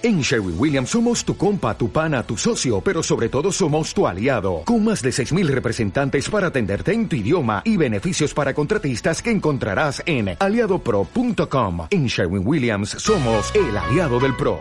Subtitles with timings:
[0.00, 4.06] En Sherwin Williams somos tu compa, tu pana, tu socio, pero sobre todo somos tu
[4.06, 9.20] aliado, con más de 6.000 representantes para atenderte en tu idioma y beneficios para contratistas
[9.20, 11.88] que encontrarás en aliadopro.com.
[11.90, 14.60] En Sherwin Williams somos el aliado del PRO.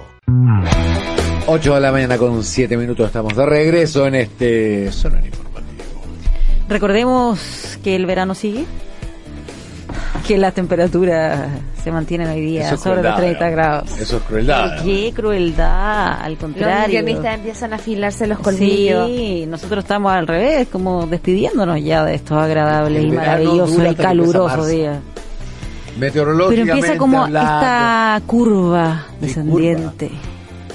[1.46, 6.02] 8 de la mañana con 7 minutos estamos de regreso en este sonar informativo.
[6.68, 8.66] Recordemos que el verano sigue,
[10.28, 11.48] que las temperaturas
[11.84, 13.52] se mantienen hoy día es sobre los crueldad, 30 ¿no?
[13.52, 13.98] grados.
[14.00, 14.84] Eso es crueldad.
[14.84, 17.00] Qué crueldad, al Los contrario.
[17.02, 19.08] guionistas empiezan a afilarse los colmillos.
[19.08, 23.96] Sí, nosotros estamos al revés, como despidiéndonos ya de estos agradables El y maravillosos y
[23.96, 25.00] calurosos días.
[25.00, 30.12] Pero Meteorológicamente empieza como hablando, esta curva Sí, descendiente.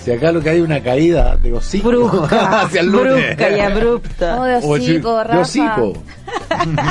[0.05, 3.37] Si acá lo que hay es una caída de hocico Brusca, hacia el lunes.
[3.37, 4.41] brusca y abrupta.
[4.41, 5.41] Oh, de O hocico, de Rafa.
[5.41, 5.93] hocico.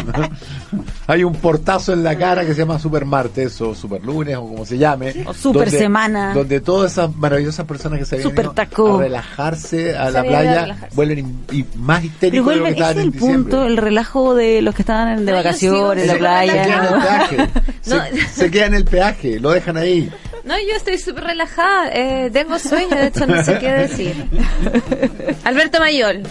[1.08, 4.48] hay un portazo en la cara que se llama Super Martes o Super Lunes o
[4.48, 5.14] como se llame.
[5.26, 6.34] O Super donde- Semana.
[6.34, 8.98] Donde todas esas maravillosas personas que se habían Super ido taco.
[8.98, 10.96] a relajarse a Se la playa relajarse.
[10.96, 13.66] vuelven y, y más Pero histéricos de lo que estaban es en el punto, diciembre.
[13.68, 16.82] el relajo de los que estaban de No, vacaciones en la súper se queda en
[16.86, 17.28] el playa.
[17.28, 17.50] peaje.
[17.82, 18.02] Se, No.
[18.34, 20.10] se queda en el peaje, lo dejan ahí.
[20.44, 21.90] No, yo estoy súper relajada.
[21.94, 24.16] Eh, tengo sueño, de hecho no sé qué decir.
[25.44, 26.24] Alberto Mayol.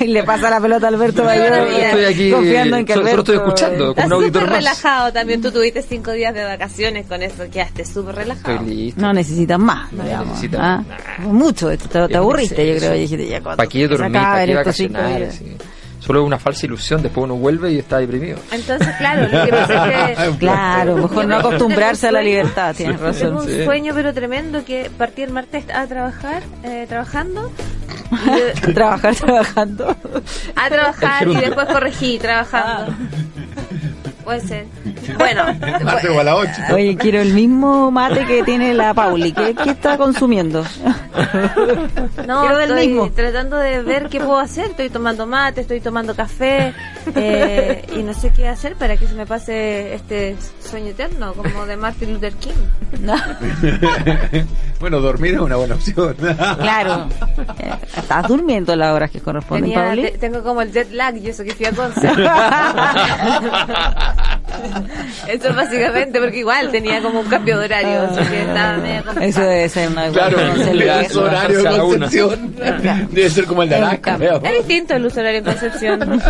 [0.00, 1.88] y le pasa la pelota a Alberto maravilla.
[1.90, 3.90] Estoy aquí, confiando en que solo- solo Alberto estoy escuchando.
[3.90, 5.40] Estás súper relajado también.
[5.42, 7.44] Tú tuviste cinco días de vacaciones con eso.
[7.50, 8.54] Quedaste súper relajado.
[8.56, 9.00] Estoy listo.
[9.00, 10.28] No necesitan más, No digamos.
[10.28, 10.84] necesitan ¿ah?
[11.20, 12.94] Mucho, esto, te, te aburriste, yo creo.
[12.96, 14.12] y dijiste, ya, ¿cuándo ¿Para qué dormir?
[14.12, 15.32] ¿Para qué vacacionar?
[15.32, 15.56] Sí.
[16.06, 17.02] Solo es una falsa ilusión.
[17.02, 18.38] Después uno vuelve y está deprimido.
[18.52, 20.38] Entonces, claro, lo que pasa es que...
[20.38, 23.34] Claro, mejor no acostumbrarse a la libertad, tienes Tengo razón.
[23.36, 23.64] un Sí.
[23.64, 27.50] sueño pero tremendo que partí el martes a trabajar, eh, trabajando,
[28.66, 29.96] y- Trabajar trabajando.
[30.54, 32.94] a trabajar y después corregí trabajando.
[34.26, 34.66] Puede ser.
[35.18, 36.50] Bueno, o a 8.
[36.74, 39.30] Oye, quiero el mismo mate que tiene la Pauli.
[39.32, 40.64] ¿Qué, qué está consumiendo?
[42.26, 43.08] no, quiero estoy mismo.
[43.12, 44.70] tratando de ver qué puedo hacer.
[44.70, 46.74] Estoy tomando mate, estoy tomando café
[47.14, 51.64] eh, y no sé qué hacer para que se me pase este sueño eterno como
[51.64, 52.50] de Martin Luther King.
[54.80, 56.16] bueno, dormir es una buena opción.
[56.16, 57.06] Claro.
[57.60, 60.02] Eh, Estás durmiendo las horas que corresponden, Tenía- Pauli.
[60.02, 62.08] te- tengo como el jet lag y eso que fui a Conce.
[65.28, 69.02] Eso básicamente, porque igual tenía como un cambio de horario, así que estaba medio.
[69.20, 71.78] Eso debe ser una Claro, el uso horario de.
[71.78, 72.54] Concepción
[73.10, 74.18] debe ser como el de Alaska.
[74.42, 76.22] Es distinto el uso horario en Concepción.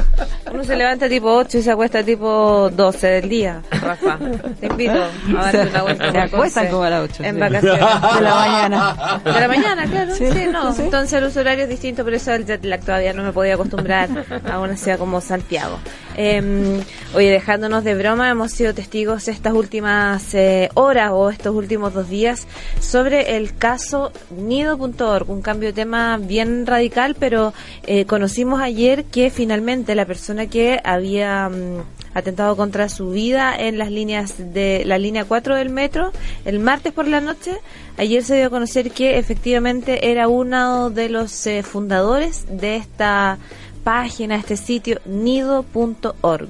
[0.52, 4.18] Uno se levanta tipo 8 y se acuesta tipo 12 del día, Rafa.
[4.60, 4.92] Te invito
[5.38, 6.12] a darte una vuelta.
[6.12, 7.24] Se acuestan como a las 8.
[7.24, 7.80] En vacaciones.
[7.80, 9.20] De la mañana.
[9.24, 10.14] De la mañana, claro.
[10.14, 10.72] Sí, Sí, no.
[10.72, 10.82] sí.
[10.82, 13.54] Entonces el uso horario es distinto, pero eso del jet lag todavía no me podía
[13.54, 14.08] acostumbrar
[14.50, 15.78] a una ciudad como Santiago.
[16.16, 16.82] Eh,
[17.14, 22.08] oye, dejándonos de broma, hemos sido testigos estas últimas eh, horas o estos últimos dos
[22.08, 22.46] días
[22.80, 27.52] sobre el caso nido.org, un cambio de tema bien radical, pero
[27.86, 31.82] eh, conocimos ayer que finalmente la persona que había mm,
[32.14, 36.12] atentado contra su vida en las líneas de la línea 4 del metro
[36.46, 37.58] el martes por la noche.
[37.98, 43.38] Ayer se dio a conocer que efectivamente era uno de los eh, fundadores de esta
[43.86, 46.48] página, este sitio nido.org.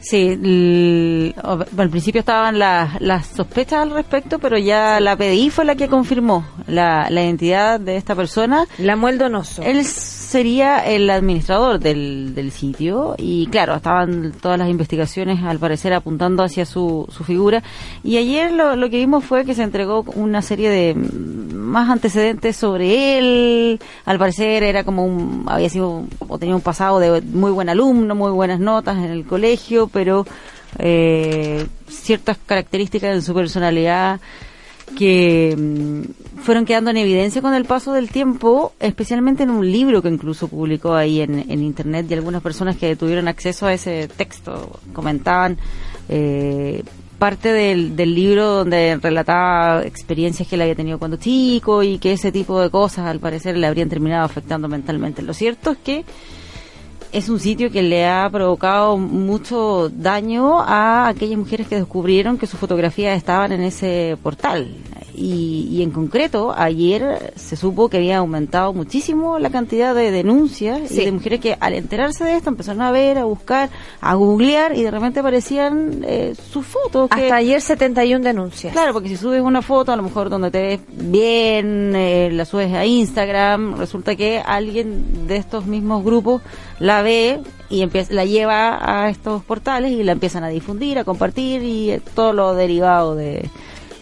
[0.00, 5.74] Sí, al principio estaban las, las sospechas al respecto, pero ya la PDI fue la
[5.74, 8.66] que confirmó la, la identidad de esta persona.
[8.76, 9.62] Lamuel Donoso.
[9.62, 9.84] Él
[10.26, 13.14] sería el administrador del, del sitio.
[13.16, 17.62] Y claro, estaban todas las investigaciones al parecer apuntando hacia su, su figura.
[18.02, 22.56] Y ayer lo, lo que vimos fue que se entregó una serie de más antecedentes
[22.56, 27.50] sobre él, al parecer era como un, había sido o tenía un pasado de muy
[27.50, 30.26] buen alumno, muy buenas notas en el colegio, pero
[30.78, 34.20] eh, ciertas características en su personalidad
[34.96, 40.02] que mm, fueron quedando en evidencia con el paso del tiempo, especialmente en un libro
[40.02, 44.08] que incluso publicó ahí en, en internet y algunas personas que tuvieron acceso a ese
[44.08, 45.58] texto comentaban
[46.08, 46.82] eh,
[47.18, 52.12] parte del, del libro donde relataba experiencias que él había tenido cuando chico y que
[52.12, 55.22] ese tipo de cosas al parecer le habrían terminado afectando mentalmente.
[55.22, 56.04] Lo cierto es que
[57.12, 62.46] es un sitio que le ha provocado mucho daño a aquellas mujeres que descubrieron que
[62.46, 64.68] sus fotografías estaban en ese portal.
[65.18, 70.90] Y, y en concreto, ayer se supo que había aumentado muchísimo la cantidad de denuncias
[70.90, 71.00] Sí.
[71.00, 73.70] y de mujeres que al enterarse de esto empezaron a ver, a buscar,
[74.02, 77.08] a googlear y de repente aparecían eh, sus fotos.
[77.08, 78.74] que- Hasta ayer 71 denuncias.
[78.74, 82.44] Claro, porque si subes una foto, a lo mejor donde te ves bien, eh, la
[82.44, 86.42] subes a Instagram, resulta que alguien de estos mismos grupos
[86.78, 87.40] la ve
[87.70, 91.90] y empieza, la lleva a estos portales y la empiezan a difundir, a compartir y
[91.90, 93.48] eh, todo lo derivado de,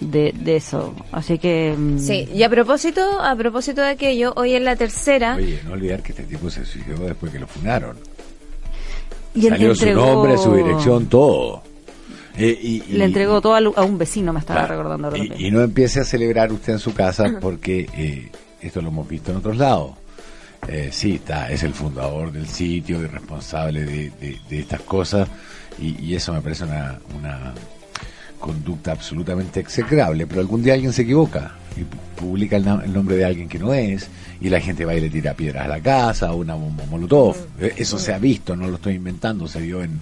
[0.00, 0.94] de, de eso.
[1.12, 1.74] Así que...
[1.76, 5.72] mm, Sí, y a propósito, a propósito de aquello, hoy en la tercera, Oye, no
[5.72, 7.96] olvidar que este tipo se suicidó después que lo funaron.
[9.34, 11.62] y Salió su entregó- nombre, su dirección, todo.
[12.36, 15.16] Eh, y, y- Le entregó todo a, un vecino, me estaba Claro, recordando.
[15.38, 18.30] y no empiece a celebrar usted en su casa porque eh,
[18.60, 19.92] esto lo hemos visto en otros lados.
[20.68, 25.28] Eh, sí, está, es el fundador del sitio y responsable de, estas cosas
[25.78, 27.52] y, eso me parece una, una
[28.40, 33.24] conducta absolutamente execrable, pero algún día alguien se equivoca y pu- publica el nombre de
[33.24, 34.08] alguien que no es
[34.40, 37.36] y la gente va y le tira piedras a la casa o una bomba molotov.
[37.60, 39.98] Eh, Eso se ha visto, no lo estoy inventando, se vio en,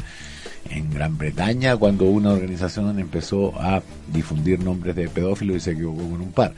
[0.71, 3.83] en Gran Bretaña cuando una organización empezó a
[4.13, 6.53] difundir nombres de pedófilos y se equivocó con un par.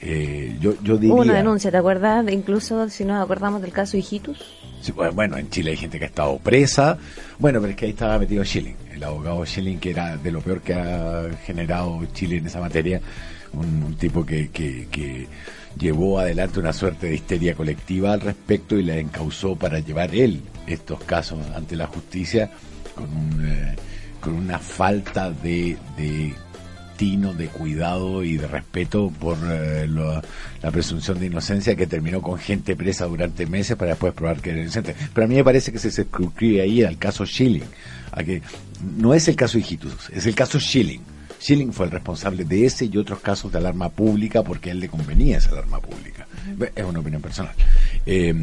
[0.00, 1.14] Eh, yo, yo diría...
[1.14, 2.24] hubo una denuncia, ¿te acuerdas?
[2.24, 4.38] De incluso si nos acordamos del caso Hijitus.
[4.80, 6.96] Sí, bueno, en Chile hay gente que ha estado presa.
[7.38, 10.40] Bueno, pero es que ahí estaba metido Schilling, el abogado Schilling, que era de lo
[10.40, 13.00] peor que ha generado Chile en esa materia.
[13.52, 15.26] Un, un tipo que, que, que
[15.78, 20.40] llevó adelante una suerte de histeria colectiva al respecto y la encausó para llevar él
[20.66, 22.50] estos casos ante la justicia
[22.94, 23.76] con, un, eh,
[24.20, 26.32] con una falta de, de
[27.00, 30.20] tino, de cuidado y de respeto por eh, lo-
[30.62, 34.50] la presunción de inocencia que terminó con gente presa durante meses para después probar que
[34.50, 34.94] era inocente.
[35.14, 37.64] Pero a mí me parece que se circunscribe ahí al caso Schilling.
[38.12, 38.42] A que
[38.98, 41.00] no es el caso Hijitus, es el caso Schilling.
[41.40, 44.80] Schilling fue el responsable de ese y otros casos de alarma pública porque a él
[44.80, 46.26] le convenía esa alarma pública.
[46.74, 47.54] Es una opinión personal.
[48.04, 48.34] Eh,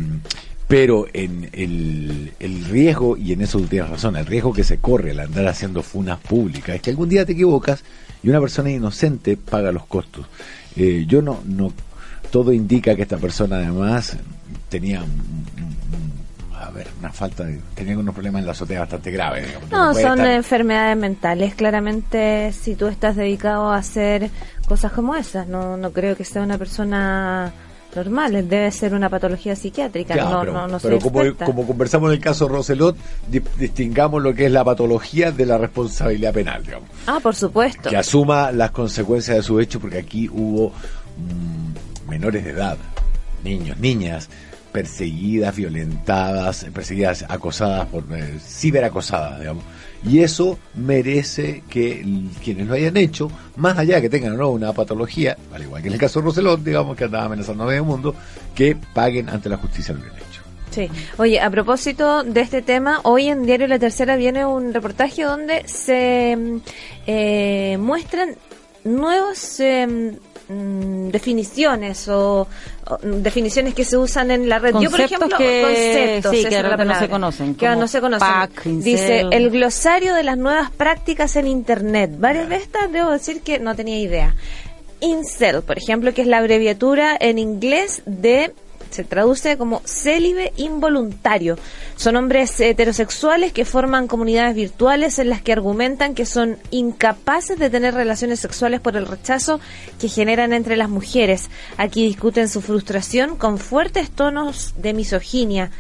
[0.68, 4.80] pero en el, el riesgo, y en eso tú tienes razón, el riesgo que se
[4.80, 7.84] corre al andar haciendo funas públicas es que algún día te equivocas
[8.28, 10.26] y una persona inocente paga los costos.
[10.76, 11.72] Eh, yo no, no,
[12.30, 14.18] todo indica que esta persona además
[14.68, 15.02] tenía,
[16.60, 19.48] a ver, una falta de, tenía unos problemas en la azotea bastante graves.
[19.48, 19.72] digamos.
[19.72, 21.56] No, son estar- enfermedades mentales.
[21.56, 24.30] Claramente, si tú estás dedicado a hacer
[24.68, 27.54] cosas como esas, no, no creo que sea una persona
[27.98, 28.48] normal.
[28.48, 30.16] Debe ser una patología psiquiátrica.
[30.16, 32.96] Ya, no, pero, no, no pero como, como conversamos en el caso Roselot,
[33.30, 36.90] di- distingamos lo que es la patología de la responsabilidad penal, digamos.
[37.06, 37.90] Ah, por supuesto.
[37.90, 40.70] que asuma las consecuencias de su hecho, porque aquí hubo
[41.18, 42.78] mm, menores de edad,
[43.44, 44.30] niños, niñas,
[44.72, 49.64] perseguidas, violentadas, perseguidas, acosadas, por eh, ciberacosadas, digamos.
[50.06, 52.06] Y eso merece que
[52.44, 55.82] quienes lo hayan hecho, más allá de que tengan o no una patología, al igual
[55.82, 58.16] que en el caso de Roselot, digamos, que andaba amenazando a medio mundo,
[58.56, 60.42] que paguen ante la justicia lo que han hecho.
[60.72, 60.90] Sí.
[61.18, 65.68] Oye, a propósito de este tema, hoy en Diario La Tercera viene un reportaje donde
[65.68, 66.38] se
[67.08, 68.36] eh, muestran
[68.84, 70.18] nuevas eh,
[70.50, 72.48] mm, definiciones o,
[72.88, 74.74] o, mm, definiciones que se usan en la red.
[74.74, 78.28] Yo, por Conceptos ejemplo, que- conceptos, sí, que no se conocen, Que no se conocen.
[78.28, 78.64] pack.
[78.66, 82.12] Dice el glosario de las nuevas prácticas en Internet.
[82.18, 84.36] Varias de estas debo decir que no tenía idea.
[85.00, 88.52] Incel, por ejemplo, que es la abreviatura en inglés de
[88.90, 91.58] se traduce como célibe involuntario.
[91.96, 97.70] Son hombres heterosexuales que forman comunidades virtuales en las que argumentan que son incapaces de
[97.70, 99.60] tener relaciones sexuales por el rechazo
[100.00, 101.50] que generan entre las mujeres.
[101.78, 105.72] Aquí discuten su frustración con fuertes tonos de misoginia.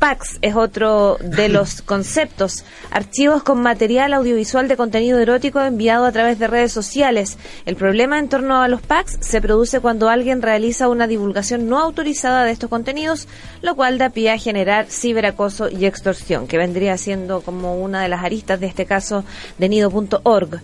[0.00, 2.64] PAX es otro de los conceptos.
[2.90, 7.38] Archivos con material audiovisual de contenido erótico enviado a través de redes sociales.
[7.66, 11.78] El problema en torno a los PAX se produce cuando alguien realiza una divulgación no
[11.78, 13.28] autorizada de estos contenidos,
[13.60, 18.08] lo cual da pie a generar ciberacoso y extorsión, que vendría siendo como una de
[18.08, 19.24] las aristas de este caso
[19.58, 20.60] de nido.org.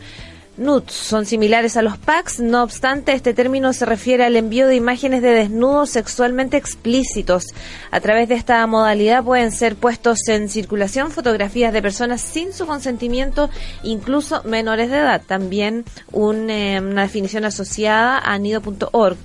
[0.56, 4.74] Nudes son similares a los packs, no obstante, este término se refiere al envío de
[4.74, 7.44] imágenes de desnudos sexualmente explícitos.
[7.90, 12.66] A través de esta modalidad pueden ser puestos en circulación fotografías de personas sin su
[12.66, 13.50] consentimiento,
[13.82, 15.22] incluso menores de edad.
[15.26, 15.84] También
[16.14, 19.18] eh, una definición asociada a nido.org.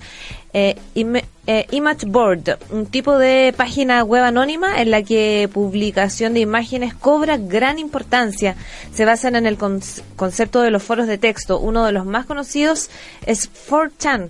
[0.54, 0.76] Eh,
[1.48, 6.94] eh, Image Board, un tipo de página web anónima en la que publicación de imágenes
[6.94, 8.56] cobra gran importancia.
[8.94, 11.58] Se basan en el conce- concepto de los foros de texto.
[11.60, 12.90] Uno de los más conocidos
[13.26, 14.30] es 4chan,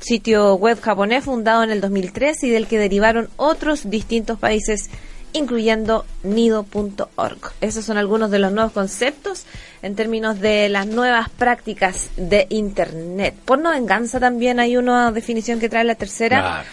[0.00, 4.90] sitio web japonés fundado en el 2003 y del que derivaron otros distintos países
[5.34, 7.52] incluyendo nido.org.
[7.60, 9.44] Esos son algunos de los nuevos conceptos
[9.82, 13.34] en términos de las nuevas prácticas de Internet.
[13.44, 16.68] Porno venganza también hay una definición que trae la tercera Claro.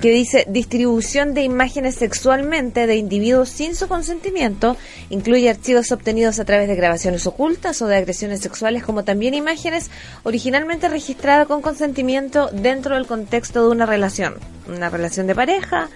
[0.00, 4.76] que dice distribución de imágenes sexualmente de individuos sin su consentimiento,
[5.10, 9.90] incluye archivos obtenidos a través de grabaciones ocultas o de agresiones sexuales, como también imágenes
[10.22, 14.36] originalmente registradas con consentimiento dentro del contexto de una relación,
[14.68, 15.88] una relación de pareja,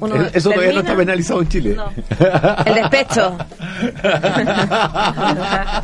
[0.00, 1.74] uno Eso todavía no está penalizado en Chile.
[1.76, 1.90] No.
[2.64, 3.36] El despecho.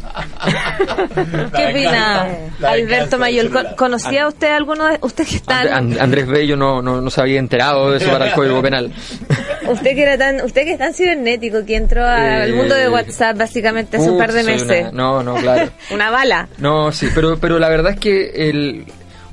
[1.56, 2.26] ¿Qué opina
[2.62, 3.50] Alberto Mayol?
[3.76, 7.20] ¿Conocía usted alguno de usted que está And- And- Andrés Bello no, no, no se
[7.20, 8.92] había enterado de eso para el Código Penal.
[9.68, 12.88] usted que era tan usted que es tan cibernético que entró al Eh, mundo de
[12.88, 14.82] WhatsApp básicamente hace un par de meses?
[14.82, 15.70] una- no, no, claro.
[15.90, 16.48] Una bala.
[16.58, 18.84] No, sí, pero, pero la verdad es que el,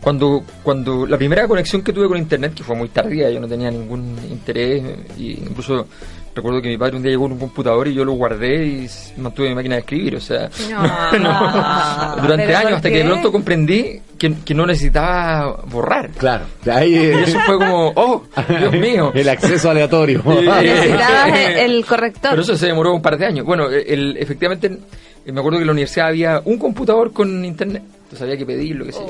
[0.01, 3.47] cuando, cuando la primera conexión que tuve con internet, que fue muy tardía, yo no
[3.47, 4.83] tenía ningún interés,
[5.17, 5.87] y incluso
[6.33, 8.89] recuerdo que mi padre un día llegó con un computador y yo lo guardé y
[9.17, 10.81] mantuve mi máquina de escribir, o sea, No.
[11.19, 12.21] no.
[12.21, 16.09] durante ¿Pero años hasta que de pronto comprendí que, que no necesitaba borrar.
[16.11, 16.45] Claro.
[16.65, 19.11] Y eh, eso fue como, oh, Dios mío.
[19.13, 20.23] El acceso aleatorio.
[20.25, 22.31] Necesitabas el, corrector.
[22.31, 23.45] Pero eso se demoró un par de años.
[23.45, 24.69] Bueno, el, efectivamente,
[25.25, 27.83] me acuerdo que en la universidad había un computador con internet.
[28.03, 29.01] Entonces había que pedirlo, qué sé.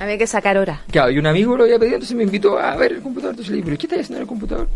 [0.00, 0.80] Había que sacar hora.
[0.90, 3.32] Claro, y un amigo lo había pedido, entonces me invitó a ver el computador.
[3.32, 4.68] Entonces le dije, ¿pero qué estás haciendo en el computador?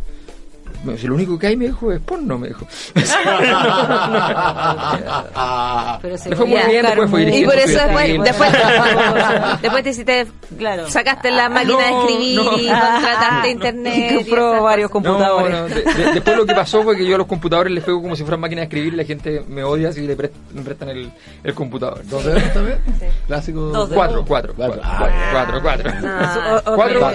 [0.85, 2.65] Me dice, lo único que hay, me dijo, es porno, me dijo.
[6.03, 8.53] Pero se Le fue muy bien, después fue Y por eso después, después,
[9.63, 10.89] después te hiciste, Claro.
[10.89, 12.43] sacaste la máquina de escribir no.
[12.59, 14.13] y contrataste internet.
[14.13, 15.51] Y compró varios computadores.
[15.51, 17.85] No, no, de- de- después lo que pasó fue que yo a los computadores les
[17.85, 20.33] pego como si fueran máquinas de escribir y la gente me odia si le prest-
[20.55, 21.11] me prestan el,
[21.45, 22.01] el computador.
[22.07, 22.79] ¿Dos dedos también?
[23.27, 23.61] Clásico.
[23.61, 24.81] Dos Cuatro, cuatro, Cuatro.
[24.81, 25.91] cuatro, Ah, cuatro, cuatro.
[26.05, 26.63] Ah.
[26.65, 27.13] Cuatro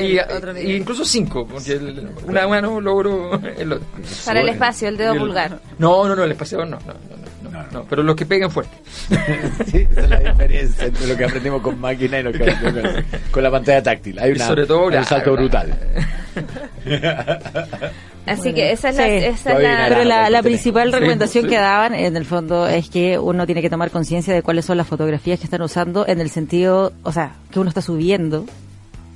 [0.62, 3.80] y incluso cinco, porque el- una mano logro el.
[4.26, 5.60] Para el espacio, el dedo El- pulgar.
[5.78, 8.26] No, no, no, el espaciador no, no, no, no, no, No, no, pero los que
[8.26, 8.76] peguen fuerte.
[9.68, 12.92] Sí, esa es la diferencia entre lo que aprendimos con máquina y lo que aprendimos
[12.94, 14.20] con, con la pantalla táctil.
[14.20, 15.74] Hay una, sobre todo hay un salto brutal.
[18.26, 19.10] Así que esa es la, Sí.
[19.12, 19.86] esa es la.
[19.90, 21.50] Pero la, principal Sí, recomendación sí.
[21.50, 24.78] que daban, en el fondo, es que uno tiene que tomar conciencia de cuáles son
[24.78, 28.46] las fotografías que están usando en el sentido, o sea, que uno está subiendo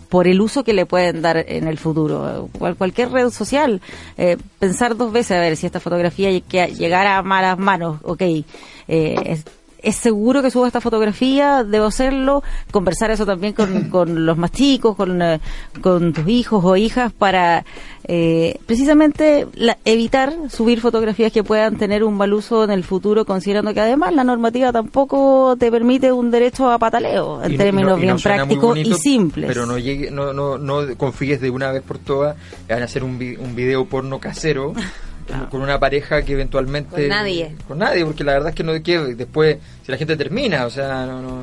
[0.10, 2.50] por el uso que le pueden dar en el futuro.
[2.58, 3.82] Cual- cualquier red social,
[4.18, 8.22] eh, pensar dos veces a ver si esta fotografía llegara a malas manos, ok,
[8.88, 9.42] eh,
[9.88, 14.52] es, seguro que subo esta fotografía, debo hacerlo, conversar eso también con, con los más
[14.52, 15.40] chicos, con, eh,
[15.82, 17.66] con tus hijos o hijas para
[18.10, 23.26] eh, precisamente la- evitar subir fotografías que puedan tener un mal uso en el futuro,
[23.26, 27.58] considerando que además la normativa tampoco te permite un derecho a pataleo en Y- y
[27.58, 29.48] términos no- y no bien prácticos y simples.
[29.48, 32.36] Pero no llegue, no, no, no confíes de una vez por todas
[32.68, 34.74] en hacer un, un video porno casero
[35.50, 37.56] con una pareja que eventualmente Con nadie.
[37.68, 40.70] con nadie porque la verdad es que no que después si la gente termina o
[40.70, 41.42] sea no, no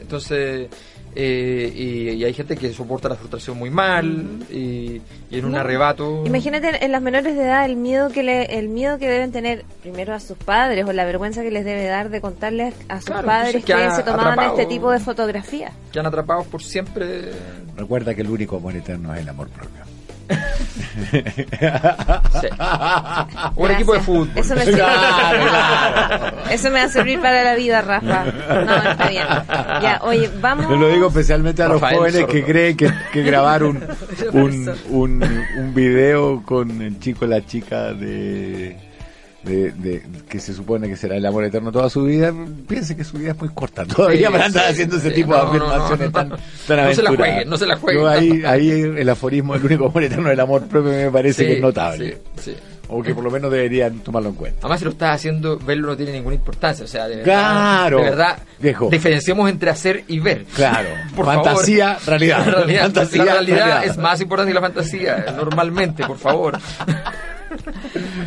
[0.00, 0.68] entonces
[1.14, 5.52] eh, y, y hay gente que soporta la frustración muy mal y, y en un
[5.52, 5.58] No.
[5.60, 9.30] arrebato Imagínate en las menores de edad el miedo que le, el miedo que deben
[9.30, 12.96] tener primero a sus padres o la vergüenza que les debe dar de contarles a
[12.96, 15.72] sus Claro, padres que se tomaban este tipo de fotografías.
[15.92, 17.30] quedan atrapados por siempre
[17.76, 19.81] Recuerda que el único amor eterno es el amor propio.
[21.10, 21.22] Sí.
[23.56, 24.78] un equipo de fútbol Eso me, sirve.
[24.78, 26.36] Claro, claro.
[26.50, 28.24] Eso me va a servir para la vida, Rafa.
[28.24, 29.26] No, está bien.
[29.82, 30.68] Ya, oye, vamos.
[30.68, 32.26] Te lo digo especialmente a los jóvenes Sordo.
[32.28, 33.82] que creen que, que grabar un,
[34.32, 35.22] un, un,
[35.58, 38.76] un video con el chico o la chica de,
[39.44, 42.32] de, de- que se supone que será el amor eterno toda su vida,
[42.68, 45.14] piense que su vida es muy corta todavía Sí, para andar sí, haciendo ese sí.
[45.16, 46.28] tipo de No, no, no, afirmaciones tan,
[46.66, 48.06] tan No se la jueguen, no se la jueguen.
[48.06, 51.60] Ahí, ahí el aforismo el único amor eterno del amor propio me parece que es
[51.60, 52.18] notable.
[52.94, 54.58] O que por lo menos deberían tomarlo en cuenta.
[54.60, 56.84] Además, si lo estás haciendo, verlo no tiene ninguna importancia.
[56.84, 58.90] O sea, de verdad, Claro, de verdad viejo.
[58.90, 60.44] diferenciemos entre hacer y ver.
[60.54, 62.08] Claro, Por fantasía, favor.
[62.08, 62.38] realidad.
[62.46, 63.84] La realidad, Fantasía, la realidad realidad.
[63.86, 66.58] es más importante que la fantasía, normalmente, por favor.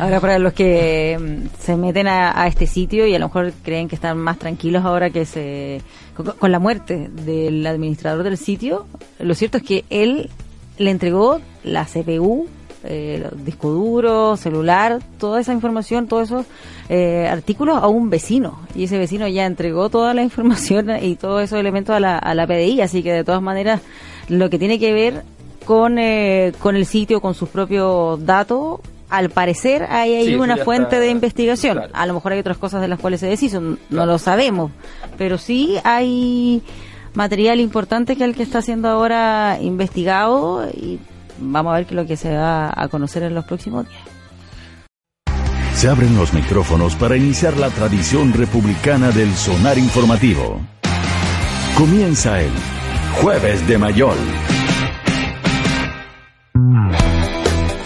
[0.00, 3.52] Ahora, para los que mm, se meten a, a este sitio y a lo mejor
[3.62, 5.80] creen que están más tranquilos ahora que se
[6.16, 8.86] con, la muerte del administrador del sitio,
[9.18, 10.30] lo cierto es que él
[10.78, 12.48] le entregó la CPU,
[12.84, 16.46] eh, disco duro, celular, toda esa información, todos esos
[16.88, 18.60] eh, artículos a un vecino.
[18.74, 22.34] Y ese vecino ya entregó toda la información y todos esos elementos a la, a
[22.34, 22.80] la PDI.
[22.80, 23.82] Así que de todas maneras,
[24.28, 25.22] lo que tiene que ver
[25.64, 30.56] con, eh, con el sitio, con sus propios datos, al parecer ahí hay Sí, una
[30.58, 31.76] fuente está de investigación.
[31.78, 31.92] claro.
[31.94, 34.06] A lo mejor hay otras cosas de las cuales se deshizo, no Claro.
[34.06, 34.70] lo sabemos.
[35.18, 36.62] Pero sí hay
[37.14, 40.98] material importante que es el que está siendo ahora investigado y
[41.38, 44.02] vamos a ver qué es lo que se va a conocer en los próximos días.
[45.74, 50.60] Se abren los micrófonos para iniciar la tradición republicana del sonar informativo.
[51.76, 52.50] Comienza el
[53.20, 54.16] Jueves de Mayol.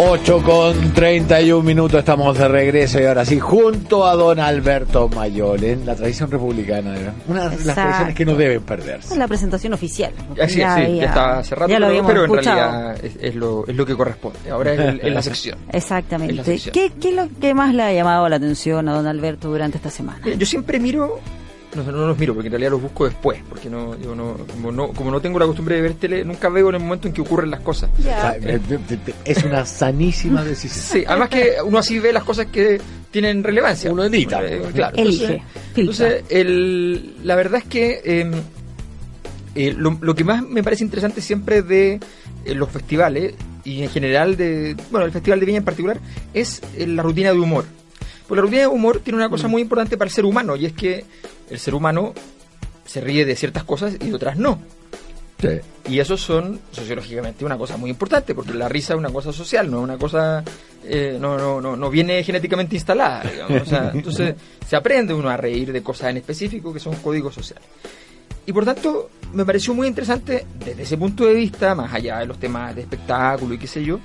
[0.02, 5.62] 8 con 31 minutos, estamos de regreso y ahora sí, junto a don Alberto Mayol
[5.62, 6.95] en la tradición republicana,
[7.28, 7.83] una de las Exacto.
[7.83, 9.12] tradiciones que no deben perderse.
[9.12, 10.11] Es la presentación oficial.
[10.42, 13.35] Así Ya es, sí, ya está hace rato, ya lo pero, en realidad es, es
[13.35, 14.50] lo, es lo que corresponde.
[14.50, 15.59] Ahora es, el- la sección.
[15.71, 16.45] La Exactamente.
[16.45, 16.73] sección.
[16.73, 19.76] ¿Qué, ¿Qué es lo que más le ha llamado la atención a don Alberto durante
[19.76, 20.21] esta semana?
[20.25, 21.21] Mira, Yo siempre miro,
[21.74, 24.72] no, no los miro porque en realidad los busco después, porque no, yo no, como
[24.72, 27.14] no, como no tengo la costumbre de ver tele, nunca veo en el momento en
[27.14, 27.90] que ocurren las cosas.
[28.08, 28.58] Ah, eh,
[29.24, 31.02] Es una sanísima decisión.
[31.02, 33.92] Sí, además que uno así ve las cosas que tienen relevancia.
[33.92, 34.44] Uno edita.
[34.44, 34.96] Eh, claro.
[34.96, 35.42] Elige,
[35.76, 38.30] Entonces, el, la verdad es que eh,
[39.54, 42.00] eh, lo, lo que más me parece interesante siempre de
[42.44, 43.34] eh, los festivales
[43.64, 46.00] y en general de, bueno, el Festival de Viña en particular,
[46.32, 47.64] es eh, la rutina de humor.
[48.26, 50.66] Pues la rutina de humor tiene una cosa muy importante para el ser humano y
[50.66, 51.04] es que
[51.50, 52.14] el ser humano
[52.85, 54.61] se ríe de ciertas cosas y de otras no.
[55.88, 59.71] Y eso son sociológicamente una cosa muy importante, porque la risa es una cosa social,
[59.71, 60.45] no es una cosa,
[60.85, 63.23] eh, no, no, no, no viene genéticamente instalada.
[63.23, 63.62] digamos.
[63.62, 64.35] O sea, entonces
[64.69, 67.66] se aprende uno a reír de cosas en específico que son códigos sociales.
[68.47, 72.26] Y por tanto, me pareció muy interesante desde ese punto de vista, más allá de
[72.26, 74.00] los temas de espectáculo y qué sé yo,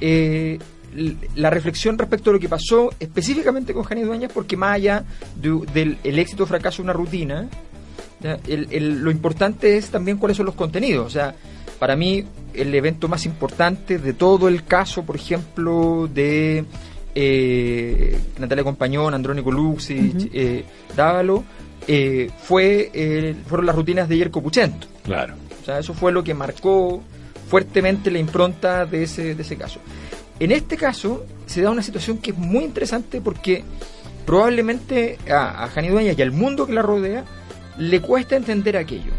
[0.00, 0.58] eh,
[1.36, 5.04] la reflexión respecto a lo que pasó específicamente con Jani Dueñas, porque más allá
[5.36, 7.48] de- del el éxito o fracaso de una rutina,
[8.20, 8.38] ¿ya?
[8.46, 11.06] El- el- lo importante es también cuáles son los contenidos.
[11.06, 11.34] O sea,
[11.78, 16.64] para mí el evento más importante de todo el caso, por ejemplo, de
[17.14, 20.64] eh, Natalia Compañón, Andrónico Luxi, eh,
[20.96, 21.42] Dávalo,
[21.86, 24.86] eh, fue, eh, fueron las rutinas de Yerko Puchento.
[25.02, 25.34] Claro.
[25.60, 27.02] O sea, eso fue lo que marcó
[27.48, 29.80] fuertemente la impronta de ese, de ese caso.
[30.40, 33.64] En este caso se da una situación que es muy interesante porque
[34.24, 37.24] probablemente a, a Jani y al mundo que la rodea
[37.78, 39.12] le cuesta entender aquello.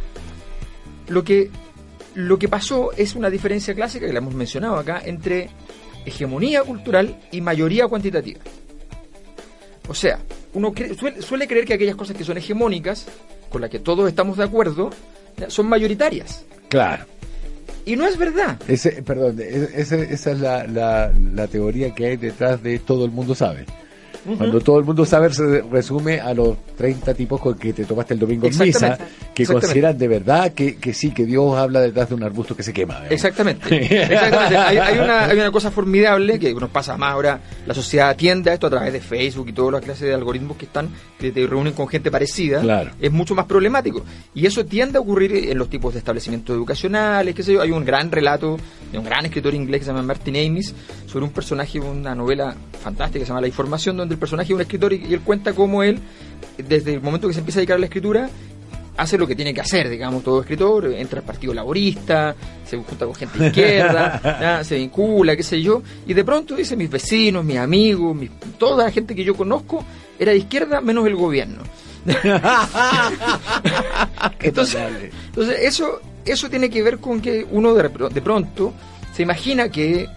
[1.07, 1.49] Lo que,
[2.13, 5.49] lo que pasó es una diferencia clásica, que la hemos mencionado acá, entre
[6.05, 8.39] hegemonía cultural y mayoría cuantitativa.
[9.87, 10.19] O sea,
[10.53, 13.07] uno cree- suele, creer que aquellas cosas que son hegemónicas,
[13.49, 14.91] con las que todos estamos de acuerdo,
[15.47, 16.45] son mayoritarias.
[16.69, 17.05] Claro.
[17.85, 18.57] Y no es verdad.
[18.67, 23.11] Ese, perdón, ese- esa es la, la, la teoría que hay detrás de todo el
[23.11, 23.65] mundo sabe.
[24.37, 28.13] Cuando todo el mundo sabe se resume a los 30 tipos con que te tomaste
[28.13, 28.97] el domingo en misa,
[29.33, 32.63] que consideran de verdad que, que sí, que Dios habla detrás de un arbusto que
[32.63, 32.95] se quema.
[32.95, 33.11] digamos.
[33.11, 33.75] Exactamente.
[34.03, 34.57] Exactamente.
[34.57, 37.39] Hay, hay una, hay una cosa formidable que nos pasa más ahora.
[37.65, 40.57] La sociedad atiende a esto a través de Facebook y todas las clases de algoritmos
[40.57, 42.61] que están, que te reúnen con gente parecida.
[42.61, 42.91] Claro.
[42.99, 44.03] Es mucho más problemático.
[44.33, 47.61] Y eso tiende a ocurrir en los tipos de establecimientos educacionales, qué sé yo.
[47.61, 48.57] Hay un gran relato
[48.91, 50.73] de un gran escritor inglés que se llama Martin Amis
[51.05, 54.55] sobre un personaje, una novela fantástica que se llama La Información, donde el personaje es
[54.55, 55.99] un escritor y, y él cuenta cómo él,
[56.57, 58.29] desde el momento que se empieza a dedicar a la escritura,
[58.97, 63.05] hace lo que tiene que hacer, digamos, todo escritor, entra al Partido Laborista, se junta
[63.05, 64.63] con gente izquierda, ¿ya?
[64.63, 68.83] se vincula, qué sé yo, y de pronto dice, mis vecinos, mis amigos, mis- toda
[68.85, 69.85] la gente que yo conozco
[70.19, 71.63] era de izquierda menos el gobierno.
[74.41, 74.81] entonces,
[75.27, 78.73] entonces eso, eso tiene que ver con que uno de, de pronto
[79.15, 80.07] se imagina que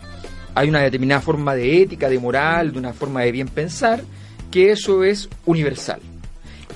[0.55, 4.03] hay una determinada forma de ética, de moral, de una forma de bien pensar,
[4.51, 6.01] que eso es universal.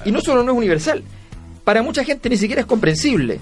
[0.04, 1.02] Y no solo no es universal,
[1.64, 3.38] para mucha gente ni siquiera es comprensible.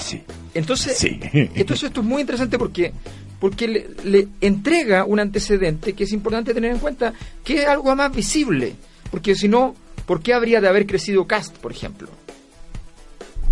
[0.00, 0.22] Sí.
[0.54, 1.18] Entonces, Sí.
[1.32, 2.92] entonces esto es muy interesante porque
[3.40, 7.12] porque le, le entrega un antecedente que es importante tener en cuenta,
[7.44, 8.74] que es algo más visible.
[9.12, 12.08] Porque si no, ¿por qué habría de haber crecido Cast, por ejemplo?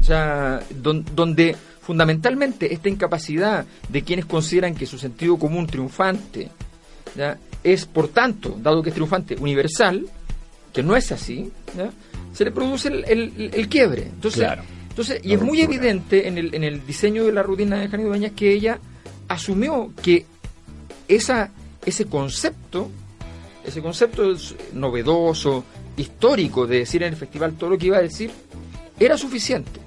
[0.01, 1.55] O sea, don- donde
[1.87, 6.51] fundamentalmente esta incapacidad de quienes consideran que su sentido común triunfante
[7.17, 7.39] ¿ya?
[7.63, 10.05] es, por tanto, dado que es triunfante, universal,
[10.73, 11.91] que no es así, ¿ya?
[12.33, 14.03] se le produce el, el- el quiebre.
[14.03, 14.63] Entonces, Claro.
[14.91, 17.89] entonces y La es muy evidente en el, en el diseño de la rutina de
[17.89, 18.79] Jani Dueñas que ella
[19.29, 20.27] asumió que
[21.07, 21.51] esa,
[21.85, 22.91] ese concepto,
[23.65, 24.35] ese concepto
[24.75, 25.65] novedoso,
[25.97, 28.31] histórico de decir en el festival todo lo que iba a decir,
[28.99, 29.81] era suficiente.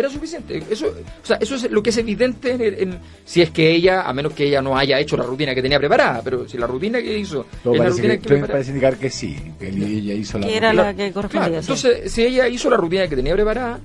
[0.00, 0.62] Era suficiente.
[0.70, 3.70] Eso, o sea, eso es lo que es evidente en, el- en- si es que
[3.70, 6.58] ella, a menos que ella no haya hecho la rutina que tenía preparada, pero si
[6.58, 8.96] la rutina que hizo Todo es la parece, rutina que, que todo prepara- parece indicar
[8.96, 11.48] que sí, que ella hizo la Que era la que correspondía.
[11.60, 11.72] Claro, sí.
[11.72, 13.78] entonces, si ella hizo la rutina que tenía preparada,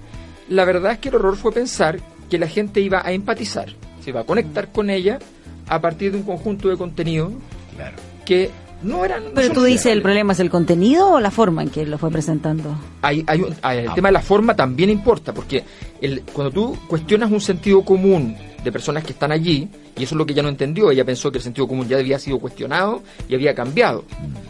[0.49, 1.99] la verdad es que el error fue pensar
[2.29, 3.67] que la gente iba a empatizar,
[4.03, 5.19] se iba a conectar con ella
[5.67, 7.33] a partir de un conjunto de contenidos
[7.75, 7.97] Claro.
[8.25, 8.49] que
[8.83, 9.23] no eran...
[9.25, 11.97] no Pero tú dices, ¿el problema es el contenido o la forma en que lo
[11.97, 12.75] fue presentando?
[13.01, 13.93] Hay, hay un- hay- el Ah.
[13.95, 15.63] tema de la forma también importa, porque
[16.01, 20.17] el, cuando tú cuestionas un sentido común de personas que están allí, y eso es
[20.17, 23.01] lo que ella no entendió, ella pensó que el sentido común ya había sido cuestionado
[23.29, 24.03] y había cambiado.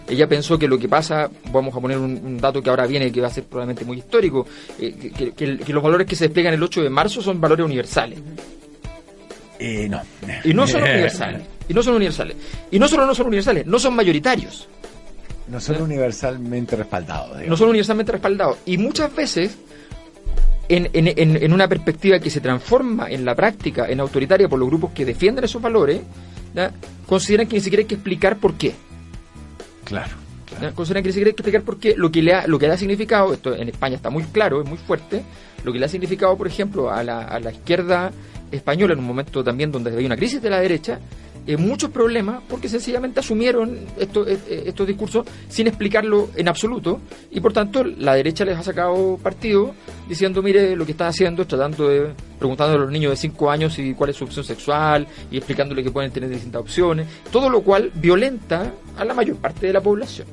[0.07, 3.11] Ella pensó que lo que pasa, vamos a poner un, un dato que ahora viene,
[3.11, 4.47] que va a ser probablemente muy histórico,
[4.79, 7.21] eh, que, que- que el- que los valores que se despliegan el 8 de marzo
[7.21, 8.19] son valores universales.
[9.59, 10.01] Eh, no.
[10.43, 11.41] Y no son universales.
[11.67, 12.37] Y no son universales.
[12.71, 14.67] Y no solo no son universales, no son mayoritarios.
[15.47, 17.29] No son universalmente respaldados.
[17.29, 17.49] digamos.
[17.49, 18.57] No son universalmente respaldados.
[18.65, 19.57] Y muchas veces,
[20.69, 24.57] en, en, en, en una perspectiva que se transforma en la práctica en autoritaria por
[24.59, 26.01] los grupos que defienden esos valores,
[27.05, 28.73] consideran que ni siquiera hay que explicar por qué.
[29.83, 30.11] Claro.
[30.61, 30.71] ¿ya?
[30.71, 31.93] Consideran que ni siquiera hay que explicar por qué.
[31.95, 34.61] Lo que le ha, lo que le ha significado, esto en España está muy claro,
[34.61, 35.23] es muy fuerte,
[35.63, 38.11] lo que le ha significado, por ejemplo, a la, a la izquierda
[38.51, 40.99] española en un momento también donde había una crisis de la derecha,
[41.47, 47.01] eh, muchos problemas porque sencillamente asumieron esto- eh, eh, estos discursos sin explicarlo en absoluto
[47.31, 49.73] y por tanto la derecha les ha sacado partido
[50.09, 52.07] diciendo mire lo que están haciendo tratando de
[52.39, 55.83] preguntando a los niños de 5 años y cuál es su opción sexual y explicándole
[55.83, 59.81] que pueden tener distintas opciones todo lo cual violenta a la mayor parte de la
[59.81, 60.27] población.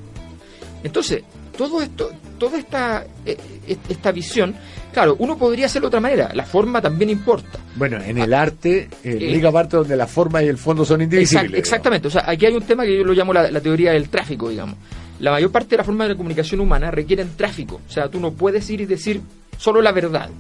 [0.83, 1.22] Entonces,
[1.57, 3.37] todo esto, toda esta, eh,
[3.69, 4.55] eh, esta visión,
[4.93, 7.59] claro, uno podría hacerlo de otra manera, la forma también importa.
[7.77, 10.85] Bueno, en el arte, eh, la Eh, única parte donde la forma y el fondo
[10.85, 11.51] son indivisibles.
[11.53, 13.93] Exact- exactamente, o sea, aquí hay un tema que yo lo llamo la, la teoría
[13.93, 14.77] del tráfico, digamos.
[15.21, 18.19] La mayor parte de la forma de la comunicación humana requieren tráfico, o sea, tú
[18.19, 19.21] no puedes ir y decir
[19.59, 20.31] solo la verdad.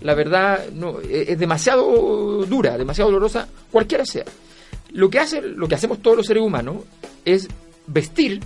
[0.00, 4.24] La verdad no, es, es demasiado dura, demasiado dolorosa, cualquiera sea.
[4.92, 6.76] Lo que, hace, lo que hacemos todos los seres humanos
[7.24, 7.48] es
[7.86, 8.40] vestir,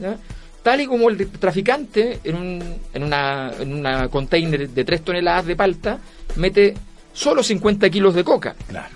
[0.00, 0.16] ¿ya?
[0.62, 5.46] tal y como el traficante en un en una, en una container de 3 toneladas
[5.46, 5.98] de palta
[6.36, 6.74] mete
[7.12, 8.54] solo 50 kilos de coca.
[8.68, 8.88] Claro,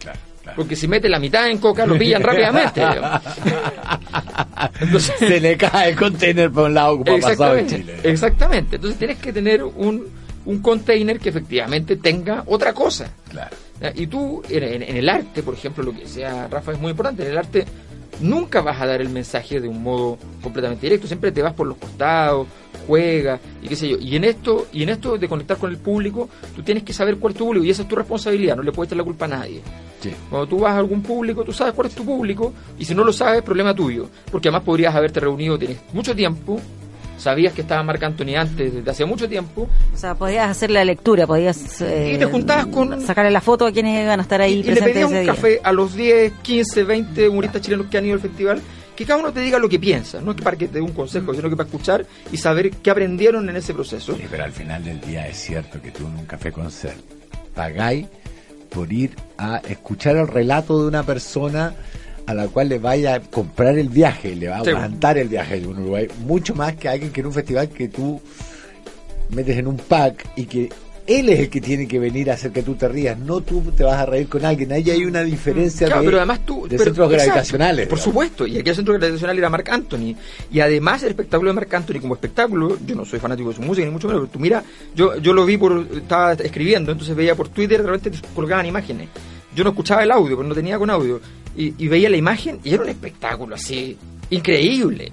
[0.00, 0.56] claro, claro.
[0.56, 2.82] Porque si mete la mitad en coca lo pillan rápidamente.
[4.80, 8.10] Entonces- Se le cae el container por un lado como ha pasado en exactamente, Chile.
[8.12, 8.76] exactamente.
[8.76, 10.06] Entonces tienes que tener un,
[10.44, 13.10] un container que efectivamente tenga otra cosa.
[13.30, 13.56] Claro.
[13.94, 16.90] Y tú, en, en- en el arte, por ejemplo, lo que sea, Rafa, es muy
[16.90, 17.24] importante.
[17.24, 17.64] En el arte
[18.20, 21.06] nunca vas a dar el mensaje de un modo completamente directo.
[21.06, 22.46] Siempre te vas por los costados,
[22.86, 23.98] juegas y qué sé yo.
[23.98, 27.16] Y en esto, y en esto de conectar con el público, tú tienes que saber
[27.16, 28.56] cuál es tu público y esa es tu responsabilidad.
[28.56, 29.60] No le puedes echar la culpa a nadie.
[30.00, 30.10] Sí.
[30.28, 33.04] Cuando tú vas a algún público, tú sabes cuál es tu público y si no
[33.04, 34.08] lo sabes, problema tuyo.
[34.30, 36.60] Porque además podrías haberte reunido, tienes mucho tiempo,
[37.22, 40.84] sabías que estaba Marc Anthony antes, desde hace mucho tiempo, O sea, podías hacer la
[40.84, 44.40] lectura, podías eh, Y te juntabas con- sacarle la foto a quienes iban a estar
[44.40, 45.26] ahí y, y le pedías un día.
[45.26, 48.60] café a los 10, 15, 20 humoristas chilenos que han ido al festival,
[48.96, 50.80] que cada uno te diga lo que piensa, no es que para que te dé
[50.82, 54.14] un consejo, sino que para escuchar y saber qué aprendieron en ese proceso.
[54.16, 56.98] Sí, pero al final del día es cierto que tú en un café concert
[57.54, 58.06] pagáis
[58.70, 61.74] por ir a escuchar el relato de una persona
[62.26, 65.60] a la cual le vaya a comprar el viaje, le va a aguantar el viaje
[65.60, 68.20] de un Uruguay, mucho más que alguien que en un festival que tú
[69.30, 70.68] metes en un pack y que
[71.04, 73.60] él es el que tiene que venir a hacer que tú te rías, no tú
[73.76, 76.62] te vas a reír con alguien, ahí hay una diferencia Claro, de, pero además tú.
[76.62, 77.88] de pero- centros exacto, gravitacionales.
[77.88, 80.14] Por supuesto, y aquí el centro gravitacional era Marc Anthony.
[80.52, 83.62] Y además el espectáculo de Marc Anthony como espectáculo, yo no soy fanático de su
[83.62, 84.62] música ni mucho menos, pero tú mira,
[84.94, 85.88] yo, yo lo vi por.
[85.92, 89.08] Estaba escribiendo, entonces veía por Twitter, de repente colgaban imágenes.
[89.56, 91.20] Yo no escuchaba el audio, pero no tenía con audio.
[91.56, 93.96] Y, y veía la imagen y era un espectáculo así,
[94.30, 95.12] increíble.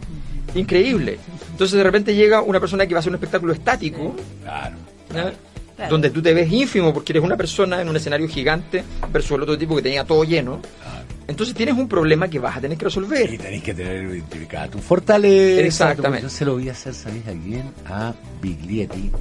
[0.55, 1.19] Increíble.
[1.51, 4.15] Entonces de repente llega una persona que va a hacer un espectáculo estático.
[4.43, 4.75] Claro.
[5.13, 5.33] ¿ya?
[5.75, 5.91] Claro.
[5.91, 9.43] donde tú te ves ínfimo porque eres una persona en un escenario gigante versus el
[9.43, 10.61] otro tipo que tenía todo lleno.
[11.27, 13.37] Entonces tienes un problema que vas a tener que Y resolver.
[13.37, 15.61] tenéis que tener identificada tu fortaleza.
[15.65, 16.23] Exactamente.
[16.23, 17.63] Yo se lo voy a hacer, ¿sabéis a quién?
[17.85, 19.11] A Biglietti,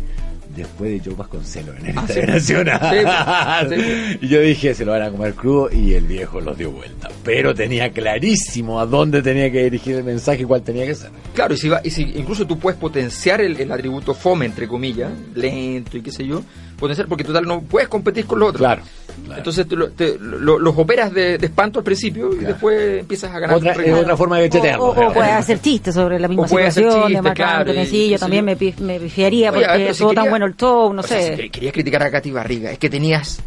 [0.59, 2.27] después de Joe Vasconcelos en el Ah, Estadio sí.
[2.65, 3.69] Nacional.
[3.69, 4.19] Sí, sí.
[4.23, 7.09] Y yo dije, se lo van a comer crudo, y el viejo los dio vuelta.
[7.25, 11.11] Pero tenía clarísimo a dónde tenía que dirigir el mensaje y cuál tenía que ser.
[11.35, 14.67] Claro, y si, va- y si incluso tú puedes potenciar el, el atributo fome, entre
[14.69, 16.43] comillas, lento y qué sé yo,
[16.79, 18.61] potenciar, porque total no puedes competir con los otros.
[18.61, 18.83] Claro.
[19.25, 19.39] claro.
[19.39, 22.49] Entonces te lo- te- lo- los operas de, de espanto al principio y Claro.
[22.55, 23.57] después empiezas a ganar.
[23.57, 24.85] otra, es otra forma de O, o, chetearlo.
[24.87, 27.73] o puedes hacer chistes sobre la misma O puede hacer situación de chistes, Marc claro,
[27.83, 30.57] y Sí, yo sé también me, me pifiaría porque pero si tan quería- bueno el
[30.57, 31.37] show, no O sea, sé.
[31.37, 33.41] si querías criticar a Katy Barriga, es que tenías.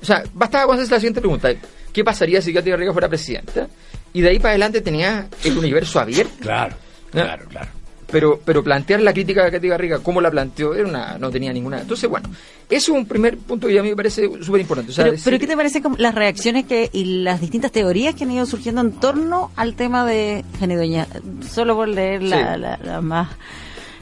[0.00, 1.50] O sea, bastaba con hacer la siguiente pregunta:
[1.92, 3.68] ¿qué pasaría si Katy Barriga fuera presidenta?
[4.14, 6.32] Y de ahí para adelante tenía el universo abierto.
[6.40, 6.74] Claro,
[7.12, 7.22] ¿Ya?
[7.24, 7.68] claro, claro.
[8.12, 11.52] Pero, pero plantear la crítica a Katy Garriga, como la planteó, era una, no tenía
[11.52, 11.80] ninguna.
[11.80, 12.28] Entonces, bueno,
[12.68, 14.92] eso es un primer punto que a mí me parece súper importante.
[14.92, 17.72] O sea, Pero, decir- pero ¿qué te parece como las reacciones que y las distintas
[17.72, 21.06] teorías que han ido surgiendo en torno al tema de Genedoña?
[21.50, 22.60] Solo por leer la, Sí.
[22.60, 23.28] la- la más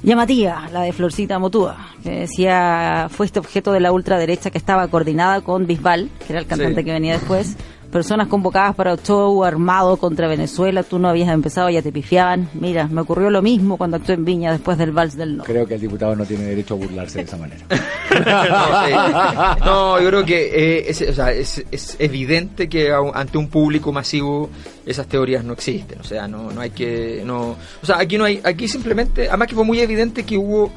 [0.03, 4.88] llamativa, la de Florcita Motúa, que decía, fue este objeto de la ultraderecha que estaba
[4.88, 6.85] coordinada con Bisbal, que era el cantante Sí.
[6.87, 7.57] que venía después,
[7.90, 12.48] personas convocadas para un show armado contra Venezuela, tú no habías empezado, ya te pifiaban.
[12.55, 15.53] Mira, me ocurrió lo mismo cuando actué en Viña después del Vals del Norte.
[15.53, 17.64] Creo que el diputado no tiene derecho a burlarse de esa manera.
[19.61, 19.64] no.
[19.64, 20.46] No, yo creo que
[20.79, 24.50] eh, es, o sea, es, es evidente que a un- ante un público masivo
[24.87, 26.00] esas teorías no existen.
[26.00, 27.22] O sea, no, no hay que.
[27.24, 28.40] No, o sea, aquí no hay.
[28.44, 29.29] Aquí simplemente.
[29.29, 30.70] Además que fue muy evidente que hubo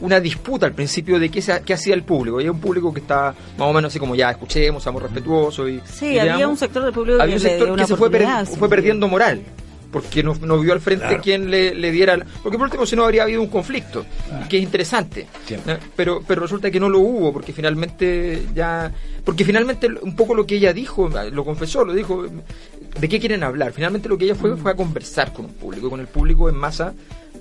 [0.00, 2.36] una disputa al principio de qué, se- qué hacía el público.
[2.38, 5.68] Había un público que estaba más o menos así como ya, escuchemos, seamos respetuosos.
[5.70, 7.80] Y, Sí, y había un sector del público Había que un le sector dio que
[7.80, 9.42] una se fue, per- perdiendo moral.
[9.90, 11.22] Porque no, no vio al frente Claro.
[11.22, 12.14] quien le, le diera.
[12.18, 14.04] la- Porque por último, si no, habría habido un conflicto.
[14.44, 15.26] y que es interesante.
[15.46, 15.72] Siempre.
[15.74, 15.78] ¿eh?
[15.96, 18.92] Pero, pero resulta que no lo hubo, porque finalmente ya.
[19.24, 22.26] Porque finalmente, un poco lo que ella dijo, lo confesó, lo dijo.
[23.00, 23.72] ¿De qué quieren hablar?
[23.72, 25.88] Finalmente, lo que ella fue fue a conversar con un público.
[25.88, 26.92] Con el público en masa,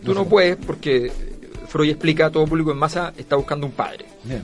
[0.05, 1.11] tú no puedes, porque
[1.67, 4.05] Freud explica: todo público en masa está buscando un padre.
[4.23, 4.43] Bien.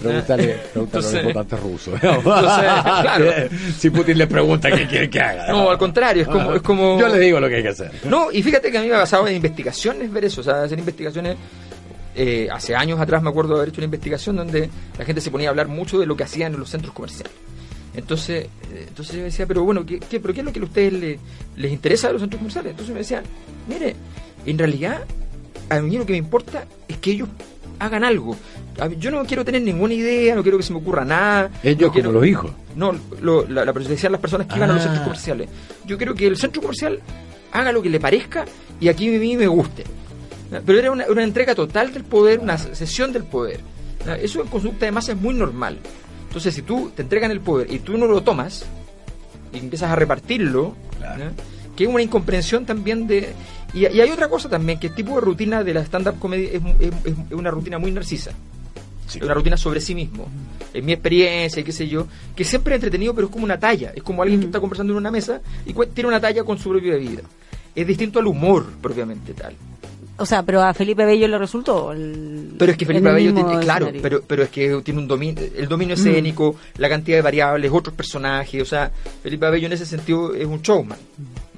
[0.00, 2.00] Pregúntale, pregúntale Entonces- a los votantes rusos.
[2.22, 3.32] claro.
[3.78, 5.46] Si Putin le pregunta qué quiere que haga.
[5.52, 6.54] No, al contrario, es como.
[6.54, 7.90] Es como Yo le digo lo que hay que hacer.
[8.04, 10.62] No, y fíjate que a mí me ha pasado en investigaciones ver eso, o sea,
[10.64, 11.36] hacer investigaciones.
[12.14, 15.30] eh, hace años atrás me acuerdo de haber hecho una investigación donde la gente se
[15.30, 17.32] ponía a hablar mucho de lo que hacían en los centros comerciales.
[17.94, 20.64] Entonces, eh, entonces yo decía, pero bueno, ¿qué, qué, pero ¿qué es lo que a
[20.64, 21.18] ustedes le-
[21.56, 22.70] les interesa de los centros comerciales?
[22.72, 23.22] Entonces me decían,
[23.68, 23.94] mire,
[24.46, 25.02] en realidad
[25.76, 27.28] a mí lo que me importa es que ellos
[27.78, 28.36] hagan algo.
[28.98, 31.50] Yo no quiero tener ninguna idea, no quiero que se me ocurra nada.
[31.62, 32.50] Ellos no como quiero- los hijos.
[32.76, 34.84] no, lo, la, la decían las personas que iban a los Ah.
[34.84, 35.48] centros comerciales.
[35.86, 37.00] Yo quiero que el centro comercial
[37.52, 38.44] haga lo que le parezca
[38.80, 39.84] y aquí a mí me guste.
[40.66, 43.60] Pero era una, una entrega total del poder, una cesión del poder.
[44.20, 45.78] Eso en conducta de masa es muy normal.
[46.28, 48.64] Entonces, si tú te entregan el poder y tú no lo tomas
[49.52, 50.74] y empiezas a repartirlo,
[51.76, 53.32] que es una incomprensión también de...
[53.74, 56.44] Y, y hay otra cosa también, que el tipo de rutina de la stand-up comedy
[56.52, 58.32] es, es- es- es una rutina muy narcisa.
[59.06, 59.18] Sí.
[59.18, 60.26] Es una rutina sobre sí mismo.
[60.72, 63.58] En mi experiencia y qué sé yo, que siempre es entretenido, pero es como una
[63.58, 63.92] talla.
[63.94, 66.70] Es como alguien que está conversando en una mesa y tiene una talla con su
[66.70, 67.22] propia vida.
[67.74, 69.54] Es distinto al humor propiamente tal.
[70.18, 71.92] O sea, pero a Felipe Bello le resultó.
[71.92, 74.02] el- Pero es que Felipe tiene, claro, escenario.
[74.02, 77.94] pero, pero es que tiene un dominio, el dominio escénico, la cantidad de variables, otros
[77.96, 78.90] personajes, o sea,
[79.22, 80.98] Felipe Abello en ese sentido es un showman.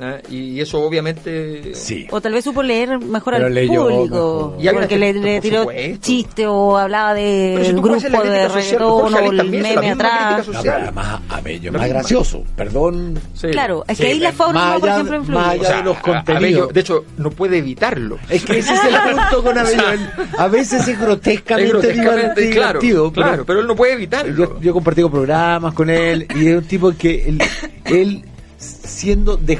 [0.00, 0.16] ¿Ah?
[0.30, 1.74] Y eso obviamente...
[1.74, 2.06] Sí.
[2.10, 4.54] O tal vez supo leer mejor Pero al leyó público.
[4.58, 4.74] mejor.
[4.80, 5.66] Porque le, le tiró
[6.00, 10.48] chiste o hablaba Pero si grupo de reggaetón o el meme atrás.
[10.48, 12.42] No, pero además Abello más gracioso.
[12.56, 13.18] Perdón.
[13.34, 13.48] Sí.
[13.48, 15.38] Claro, es Sí, que ahí la más forma, por ejemplo, influye.
[15.40, 16.36] más allá de los a- a- contenidos.
[16.36, 18.18] Abello, de hecho, no puede evitarlo.
[18.28, 19.82] Es que ese es el punto con Abello.
[20.38, 22.80] A veces es grotescamente, Es grotescamente, divertido, claro,
[23.12, 24.34] pero- claro, pero él no puede evitarlo.
[24.36, 27.38] Yo, yo he compartido programas con él y es un tipo que él,
[27.84, 28.24] él
[28.58, 29.58] siendo de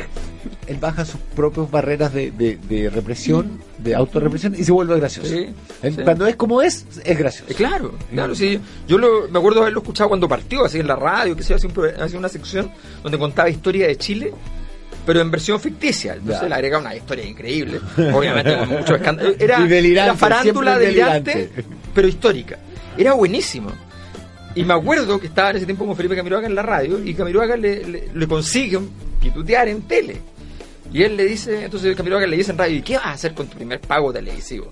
[0.68, 5.28] él baja sus propias barreras de, de, de represión, de autorrepresión y se vuelve gracioso.
[5.28, 5.46] Sí,
[5.82, 6.02] Él, sí.
[6.02, 7.50] Cuando es como es, es gracioso.
[7.50, 8.58] Eh, claro, claro, sí.
[8.88, 11.68] Yo lo, me acuerdo haberlo escuchado cuando partió, así en la radio, que se hacía,
[11.68, 12.70] un una sección
[13.02, 14.32] donde contaba historia de Chile,
[15.06, 16.14] pero en versión ficticia.
[16.14, 16.48] Entonces Ya.
[16.48, 17.80] le agregaba una historia increíble,
[18.14, 19.34] obviamente con mucho escándalo.
[19.38, 21.50] Era, era farándula delirante,
[21.94, 22.58] pero histórica.
[22.96, 23.70] Era buenísimo.
[24.56, 27.12] Y me acuerdo que estaba en ese tiempo con Felipe Camiroaga en la radio y
[27.12, 28.78] Camiroaga le, le, le consigue
[29.20, 30.20] pitutear en tele.
[30.94, 33.34] Y él le dice, entonces Camiroaga le dice en radio, ¿y qué vas a hacer
[33.34, 34.70] con tu primer pago televisivo?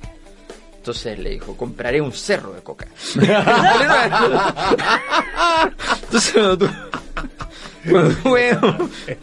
[0.76, 2.86] Entonces le dijo, compraré un cerro de coca.
[6.04, 6.34] Entonces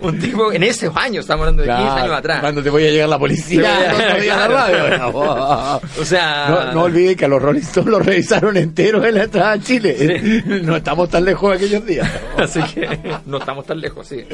[0.01, 2.39] un, tipo, en esos años, estamos hablando de 15 años Claro, atrás.
[2.41, 4.87] Cuando te voy a llegar la policía, Sí, no te diga la claro.
[4.89, 5.81] radio.
[5.99, 9.23] O sea, No, no olviden que a los Rolling Stones los revisaron enteros en la
[9.23, 10.41] entrada a Chile.
[10.63, 12.09] No estamos tan lejos de aquellos días.
[12.37, 14.25] Así que no estamos tan lejos, sí.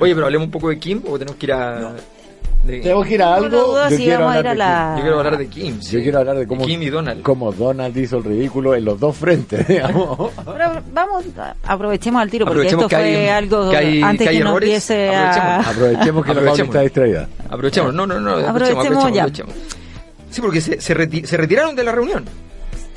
[0.00, 1.92] Oye, pero hablemos un poco de Kim o tenemos que ir a...
[2.64, 3.48] de- Tenemos que ir a algo.
[3.66, 4.94] duda, Yo si quiero a ir hablar a de la...
[4.96, 5.80] Yo quiero hablar de Kim.
[5.80, 5.96] sí.
[5.96, 7.22] Yo quiero hablar de cómo, Kim y Donald.
[7.22, 10.30] cómo Donald hizo el ridículo en los dos frentes, digamos.
[10.44, 11.24] Pero vamos,
[11.64, 14.30] aprovechemos al tiro, porque Aprovechemos esto que hay- fue algo que hay- antes que que,
[14.30, 15.56] hay errores, empiece a...
[15.60, 15.66] aprovechemos.
[15.68, 16.68] Aprovechemos que la Aprovechemos.
[16.74, 17.28] está distraída.
[17.48, 19.26] Aprovechemos, no, no, no, Aprovechemos ya.
[20.30, 22.24] Sí, porque se, se, reti- se retiraron de la reunión.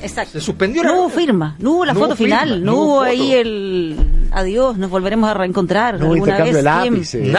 [0.02, 0.32] Exacto.
[0.34, 2.72] Se suspendió la No hubo firma, no hubo la No foto hubo firma, final, no
[2.72, 3.10] no hubo foto.
[3.10, 3.98] ahí el
[4.32, 6.00] adiós, nos volveremos a reencontrar.
[6.00, 7.32] No hubo alguna intercambio de lápices.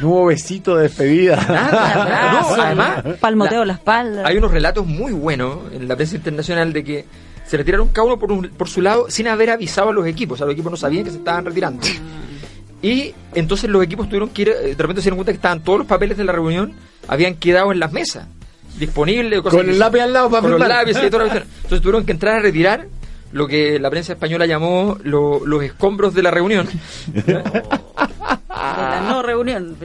[0.00, 1.36] No hubo besito de despedida.
[1.36, 2.02] Nada.
[2.02, 4.22] abrazo, No, además, palmoteo la- la espalda.
[4.26, 7.04] Hay unos relatos muy buenos en la prensa internacional de que
[7.46, 10.34] se retiraron cada uno por, un- por su lado sin haber avisado a los equipos.
[10.34, 11.86] O sea, los equipos no sabían que se estaban retirando.
[12.82, 15.62] Y entonces los equipos tuvieron que ir, eh, de repente se dieron cuenta que estaban
[15.62, 16.74] todos los papeles de la reunión,
[17.08, 18.26] habían quedado en las mesas,
[18.78, 19.40] disponibles.
[19.42, 20.78] cosas Con el lápiz al lado para con los firmar.
[20.78, 21.54] lápices y toda la cuestión.
[21.56, 22.86] Entonces tuvieron que entrar a retirar
[23.32, 26.68] lo que la prensa española llamó lo- los escombros de la reunión.
[27.12, 29.76] De la no reunión.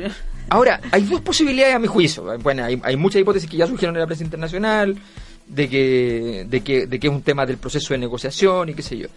[0.49, 2.23] Ahora, hay dos posibilidades a mi juicio.
[2.39, 4.97] Bueno, hay, hay muchas hipótesis que ya surgieron en la prensa internacional,
[5.47, 8.81] de que, de, que, de que es un tema del proceso de negociación y qué
[8.81, 9.07] sé yo.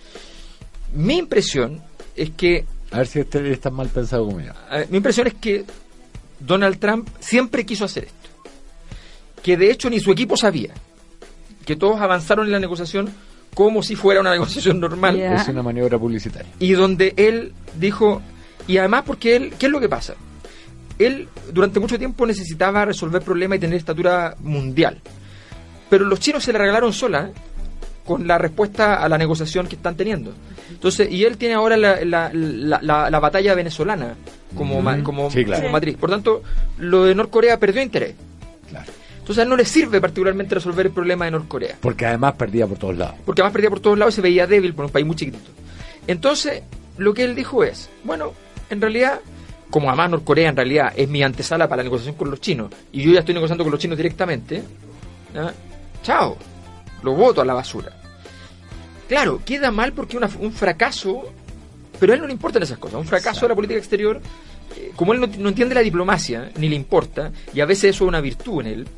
[0.94, 1.80] Mi impresión
[2.16, 4.52] es que, A ver si este es tan mal pensado como yo.
[4.72, 5.64] eh, mi impresión es que
[6.40, 8.21] Donald Trump siempre quiso hacer esto.
[9.42, 10.72] Que de hecho ni su equipo sabía.
[11.64, 13.10] Que todos avanzaron en la negociación
[13.54, 15.18] como si fuera una negociación normal.
[15.20, 16.50] Es una maniobra publicitaria.
[16.58, 18.22] y donde él dijo,
[18.66, 20.14] y además porque él, ¿qué es lo que pasa?
[20.98, 25.00] Él durante mucho tiempo necesitaba resolver problemas y tener estatura mundial.
[25.90, 27.30] pero los chinos se la regalaron sola
[28.06, 30.32] con la respuesta a la negociación que están teniendo.
[30.70, 34.14] Entonces, y él tiene ahora la, la, la, la- la batalla venezolana
[34.56, 35.62] como, ma- como, Sí, claro.
[35.62, 35.96] como matriz.
[35.96, 36.42] Por tanto,
[36.78, 38.14] lo de Norcorea perdió interés.
[38.68, 38.90] Claro.
[39.22, 41.76] Entonces a él no le sirve particularmente resolver el problema de Norcorea.
[41.80, 43.14] Porque además perdía por todos lados.
[43.24, 45.50] Porque además perdía por todos lados y se veía débil por un país muy chiquitito.
[46.08, 46.62] Entonces,
[46.98, 48.32] lo que él dijo es, bueno,
[48.68, 49.20] en realidad,
[49.70, 53.02] como además Norcorea en realidad es mi antesala para la negociación con los chinos, y
[53.02, 54.62] yo ya estoy negociando con los chinos directamente,
[55.32, 55.54] ¿ya?
[56.02, 56.36] chao,
[57.04, 57.92] lo voto a la basura.
[59.08, 61.22] Claro, queda mal porque una- un fracaso,
[62.00, 64.20] pero a él no le importan esas cosas, un fracaso de la política exterior,
[64.76, 68.04] eh, como él no, no entiende la diplomacia, ni le importa, y a veces eso
[68.04, 68.88] es una virtud en él,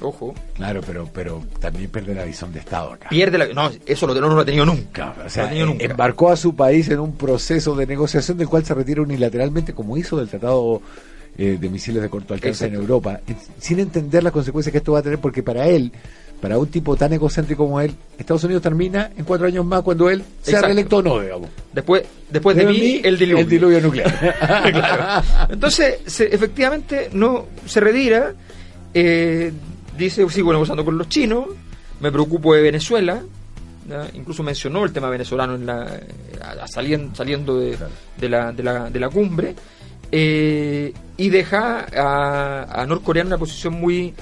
[0.00, 3.08] ojo, Claro, pero, pero también pierde la visión de Estado acá.
[3.08, 3.46] pierde la...
[3.48, 5.14] No, eso lo, no lo ha tenido nunca.
[5.24, 5.84] O sea, tenido nunca.
[5.84, 9.96] embarcó a su país en un proceso de negociación del cual se retira unilateralmente, como
[9.96, 10.80] hizo del Tratado
[11.38, 12.74] eh, de Misiles de Corto Alcance en.
[12.74, 13.20] Europa,
[13.58, 15.92] sin entender las consecuencias que esto va a tener, porque para él,
[16.40, 20.08] para un tipo tan egocéntrico como él, Estados Unidos termina en cuatro años más cuando
[20.10, 20.66] él sea Exacto.
[20.66, 21.48] reelecto o no, digamos.
[21.72, 23.42] Después, después de Pero mí, el diluvio.
[23.44, 24.10] El diluvio nuclear.
[24.72, 25.26] Claro.
[25.50, 28.34] Entonces, se- efectivamente, no se retira.
[28.94, 29.52] eh,
[30.04, 31.46] dice, sigo negociando con los chinos.
[32.00, 33.20] Me preocupo de Venezuela.
[33.88, 34.08] ¿ya?
[34.14, 36.06] Incluso mencionó el tema venezolano en la, eh,
[36.42, 37.76] a- a- salien- saliendo de,
[38.18, 39.54] de la, de, la, de la cumbre.
[40.12, 44.14] eh, y deja a, a Norcorea en una posición muy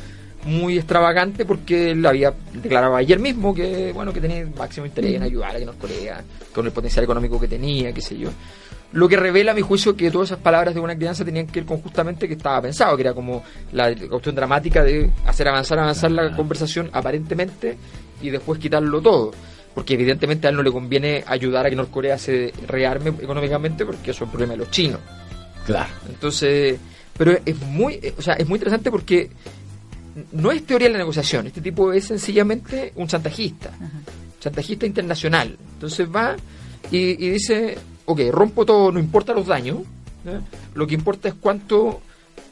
[0.44, 5.22] muy extravagante porque él había declarado ayer mismo que bueno que tenía máximo interés en
[5.24, 6.22] ayudar a Norcorea
[6.54, 8.30] con el potencial económico que tenía, qué sé yo.
[8.92, 11.60] Lo que revela a mi juicio que todas esas palabras de una crianza tenían que
[11.60, 15.78] ver con justamente que estaba pensado, que era como la cuestión dramática de hacer avanzar,
[15.78, 17.76] avanzar la conversación aparentemente
[18.22, 19.32] y después quitarlo todo.
[19.74, 24.10] Porque evidentemente a él no le conviene ayudar a que Norcorea se rearme económicamente porque
[24.10, 25.00] eso es un problema de los chinos.
[25.66, 25.90] claro.
[26.08, 26.78] Entonces,
[27.16, 29.28] pero es muy, eh, o sea, es muy interesante porque
[30.32, 33.70] no es teoría de la negociación, este tipo es sencillamente un chantajista,
[34.40, 35.56] chantajista internacional.
[35.74, 36.36] Entonces va
[36.90, 37.76] y, y dice,
[38.08, 39.78] ok, rompo todo, no importa los daños,
[40.74, 42.00] lo que importa es cuánto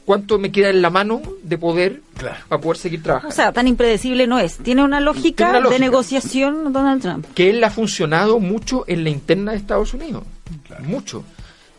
[0.04, 2.36] cuánto me queda en la mano de poder Claro.
[2.48, 3.34] para poder seguir O trabajando.
[3.34, 4.56] sea, tan impredecible no es.
[4.58, 5.74] Tiene una lógica, Tiene una lógica.
[5.74, 7.26] de negociación Donald Trump.
[7.34, 10.22] que él ha funcionado mucho en la interna de Estados Unidos.
[10.84, 11.24] Mucho.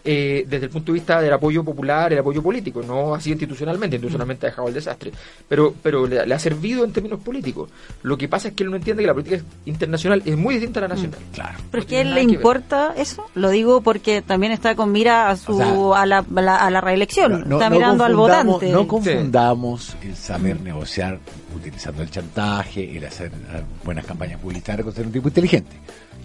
[0.10, 3.98] Eh, desde el punto de vista del apoyo popular, el apoyo político, no así institucionalmente,
[3.98, 5.12] institucionalmente ha dejado el desastre,
[5.50, 7.70] pero, pero le, le ha servido en términos políticos.
[8.04, 10.80] Lo que pasa es que él no entiende que la política internacional es muy distinta
[10.80, 11.20] a la nacional.
[11.34, 11.58] Claro.
[11.70, 12.36] ¿Pero es que a él le ver.
[12.36, 13.26] importa eso?
[13.36, 16.56] Lo digo porque también está con mira a su O sea, a, la, a la-
[16.56, 17.44] a la reelección.
[17.50, 18.70] No, está no mirando al votante.
[18.72, 21.20] No confundamos el saber negociar
[21.54, 25.76] utilizando el chantaje, el hacer eh, buenas campañas publicitarias con ser un tipo inteligente.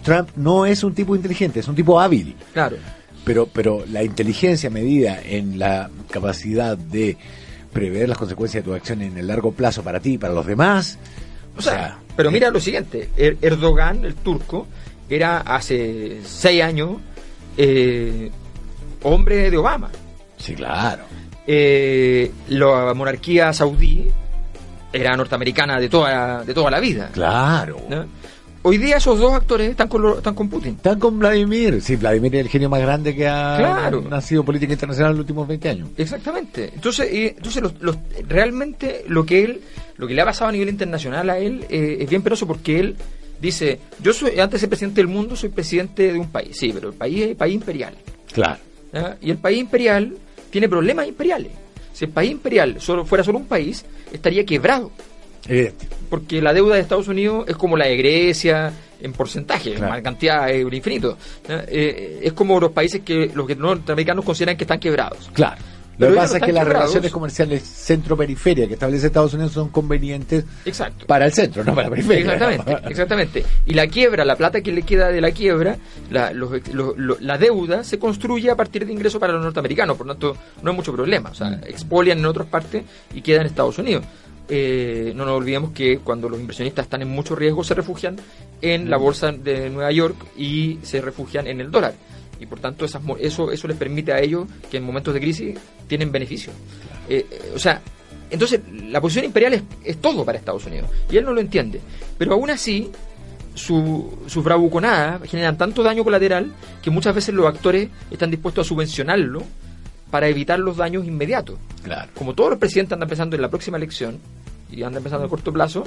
[0.03, 2.33] Trump no es un tipo inteligente, es un tipo hábil.
[2.53, 2.77] Claro.
[3.25, 7.17] Pero, pero la inteligencia medida en la capacidad de
[7.71, 10.45] prever las consecuencias de tu acción en el largo plazo para ti y para los
[10.45, 10.97] demás.
[11.57, 14.67] O sea, pero mira lo siguiente, Er- Erdogan, el turco,
[15.09, 16.97] era hace seis años
[17.57, 18.29] eh,
[19.03, 19.89] hombre de Obama.
[20.37, 21.03] Sí, claro.
[21.47, 24.07] Eh, la monarquía saudí
[24.91, 27.09] era norteamericana de toda, de toda la vida.
[27.13, 27.77] Claro.
[27.89, 28.05] ¿no?
[28.65, 30.75] Hoy día esos dos actores están con, lo- están con Putin.
[30.75, 31.81] Están con Vladimir.
[31.81, 34.01] Sí, Vladimir es el genio más grande que ha Claro.
[34.09, 35.89] nacido política internacional en los últimos 20 años.
[35.97, 36.71] Exactamente.
[36.73, 37.97] Entonces, eh, entonces los, los-
[38.27, 39.61] realmente lo que él,
[39.97, 42.79] lo que le ha pasado a nivel internacional a él eh, es bien penoso porque
[42.79, 42.95] él
[43.41, 46.55] dice, yo soy antes de ser presidente del mundo, soy presidente de un país.
[46.57, 47.93] Sí, pero el país es país imperial.
[48.31, 48.59] Claro.
[49.21, 50.15] Y el país imperial
[50.51, 51.51] tiene problemas imperiales.
[51.91, 54.89] Si el país imperial solo fuera solo un país, estaría quebrado.
[55.47, 55.87] Evidente.
[56.09, 59.95] Porque la deuda de Estados Unidos es como la de Grecia en porcentaje, Claro.
[59.97, 61.17] en cantidad un infinito.
[61.49, 65.29] Eh, es como los países que los que norteamericanos consideran que están quebrados.
[65.33, 65.61] Claro.
[65.99, 66.85] Lo que pasa es que las quebrados.
[66.87, 71.05] relaciones comerciales centro-periferia que establece Estados Unidos son convenientes Exacto.
[71.05, 72.33] para el centro, no para la periferia.
[72.33, 73.45] Exactamente, exactamente.
[73.67, 75.77] Y la quiebra, la plata que le queda de la quiebra,
[76.09, 79.95] la, los- lo- lo- la deuda se construye a partir de ingresos para los norteamericanos,
[79.95, 81.29] por lo tanto no hay mucho problema.
[81.29, 84.03] O sea, expolian en otras partes y queda en Estados Unidos.
[84.49, 88.17] Eh, no nos olvidemos que cuando los inversionistas están en mucho riesgo se refugian
[88.61, 91.93] en la bolsa de Nueva York y se refugian en el dólar.
[92.39, 95.57] Y por tanto esas, eso, eso les permite a ellos que en momentos de crisis
[95.87, 96.51] tienen beneficio.
[97.07, 97.81] Eh, eh, o sea,
[98.29, 100.89] entonces la posición imperial es, es todo para Estados Unidos.
[101.09, 101.79] Y él no lo entiende.
[102.17, 102.91] Pero aún así,
[103.53, 106.51] su, sus bravuconadas generan tanto daño colateral
[106.81, 109.43] que muchas veces los actores están dispuestos a subvencionarlo
[110.13, 111.57] para evitar los daños inmediatos.
[111.81, 112.11] Claro.
[112.13, 114.19] Como todos los presidentes andan pensando en la próxima elección
[114.71, 115.85] y andan pensando a corto plazo,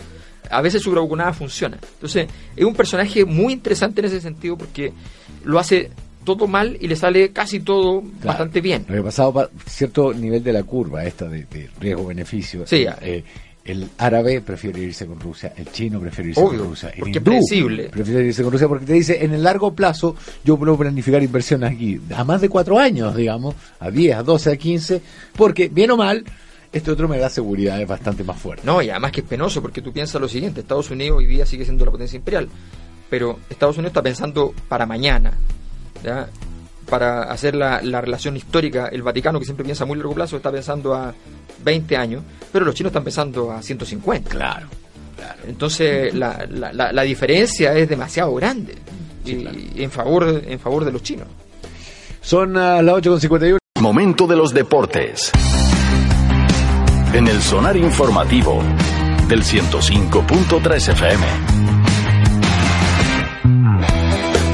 [0.50, 1.78] a veces su bravuconada funciona.
[1.94, 4.92] Entonces, es un personaje muy interesante en ese sentido porque
[5.44, 5.90] lo hace
[6.24, 8.14] todo mal y le sale casi todo Claro.
[8.24, 8.84] bastante bien.
[8.88, 12.84] Lo pasado pa- cierto nivel de la curva esta de, de riesgo-beneficio Sí.
[13.02, 13.22] eh,
[13.66, 17.90] el árabe prefiere irse con Rusia, el chino prefiere irse Obvio, con Rusia, el hindú
[17.90, 20.14] prefiere irse con Rusia porque te dice en el largo plazo
[20.44, 24.52] yo puedo planificar inversiones aquí a más de cuatro años, digamos, a 10, a 12,
[24.52, 25.02] a 15,
[25.36, 26.24] porque bien o mal,
[26.72, 28.62] este otro me da seguridad, es bastante más fuerte.
[28.64, 31.44] No, y además que es penoso porque tú piensas lo siguiente, Estados Unidos hoy día
[31.44, 32.48] sigue siendo la potencia imperial,
[33.10, 35.32] pero Estados Unidos está pensando para mañana,
[36.04, 36.28] ¿ya?
[36.88, 40.36] Para hacer la, la relación histórica, el Vaticano que siempre piensa a muy largo plazo
[40.36, 41.12] está pensando a
[41.64, 42.22] 20 años,
[42.52, 44.30] pero los chinos están pensando a 150.
[44.30, 44.68] Claro,
[45.16, 45.40] claro.
[45.46, 48.74] Entonces la, la, la, la diferencia es demasiado grande
[49.24, 49.58] Sí, y, claro.
[49.76, 51.26] en favor en favor de los chinos.
[52.20, 53.58] Son ah, las 8.51.
[53.80, 55.30] Momento de los deportes.
[57.12, 58.62] En el sonar informativo
[59.28, 61.85] del 105.3 FM.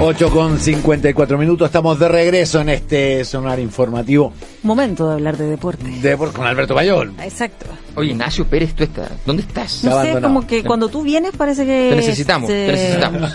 [0.04, 4.32] 8 con 54 minutos, estamos de regreso en este sonar informativo
[4.62, 5.84] Momento de hablar de deporte.
[5.84, 7.14] de con Alberto Bayón.
[7.22, 7.66] Exacto.
[7.94, 9.10] Oye, Ignacio Pérez, ¿tú estás?
[9.26, 9.82] ¿Dónde estás?
[9.84, 10.22] No sé, abandonado.
[10.34, 11.88] como que cuando tú vienes parece que...
[11.90, 13.32] Te necesitamos, se- te necesitamos.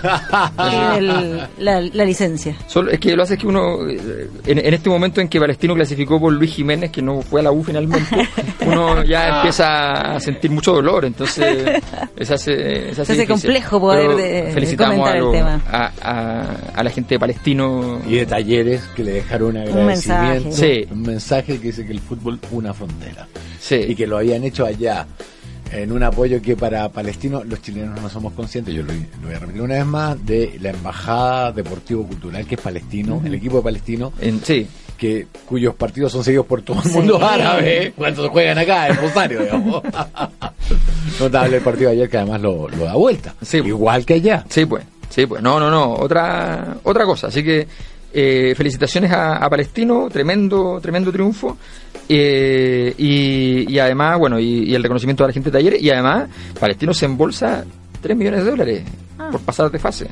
[0.97, 2.55] el- la, la licencia.
[2.67, 5.39] Solo, es que lo hace es que uno, eh, en, en este momento en que
[5.39, 8.15] Palestino clasificó por Luis Jiménez, que no fue a la U finalmente,
[8.65, 11.81] uno ya empieza a sentir mucho dolor, entonces
[12.21, 15.61] se hace, se hace complejo poder Pero de- felicitamos comentar a, el lo- tema.
[15.71, 17.99] A, a- a la gente de Palestino.
[18.07, 20.19] Y de talleres que le dejaron un Un mensaje.
[20.39, 20.57] agradecimiento.
[20.57, 20.87] Sí.
[20.93, 21.16] Un mensaje
[21.57, 23.27] que dice que el fútbol una frontera.
[23.59, 23.75] Sí.
[23.75, 25.05] Y que lo habían hecho allá
[25.71, 29.33] en un apoyo que para Palestino los chilenos no somos conscientes, yo lo, lo voy
[29.35, 33.63] a repetir una vez más, de la Embajada Deportivo-Cultural que es palestino, el equipo de
[33.63, 34.65] palestino, En- sí.
[34.97, 36.95] que cuyos partidos son seguidos por todo el Sí.
[36.95, 39.83] mundo árabe cuando juegan acá en Rosario, digamos.
[41.19, 43.33] Notable el partido ayer que además lo, lo da vuelta.
[43.41, 43.57] Sí.
[43.57, 44.45] Igual que allá.
[44.49, 44.83] Sí, pues.
[45.09, 45.41] Sí, pues.
[45.41, 45.93] No, no, no.
[45.93, 47.27] Otra, otra cosa.
[47.27, 47.67] Así que
[48.19, 50.09] eh, felicitaciones a, a Palestino.
[50.11, 51.57] Tremendo, tremendo triunfo.
[52.09, 55.77] Eh, y, y además, bueno, y, y el reconocimiento a la gente de ayer.
[55.81, 57.63] Y además, Palestino se embolsa
[58.01, 58.83] 3 millones de dólares
[59.19, 59.29] Ah.
[59.31, 60.07] por pasar de fase.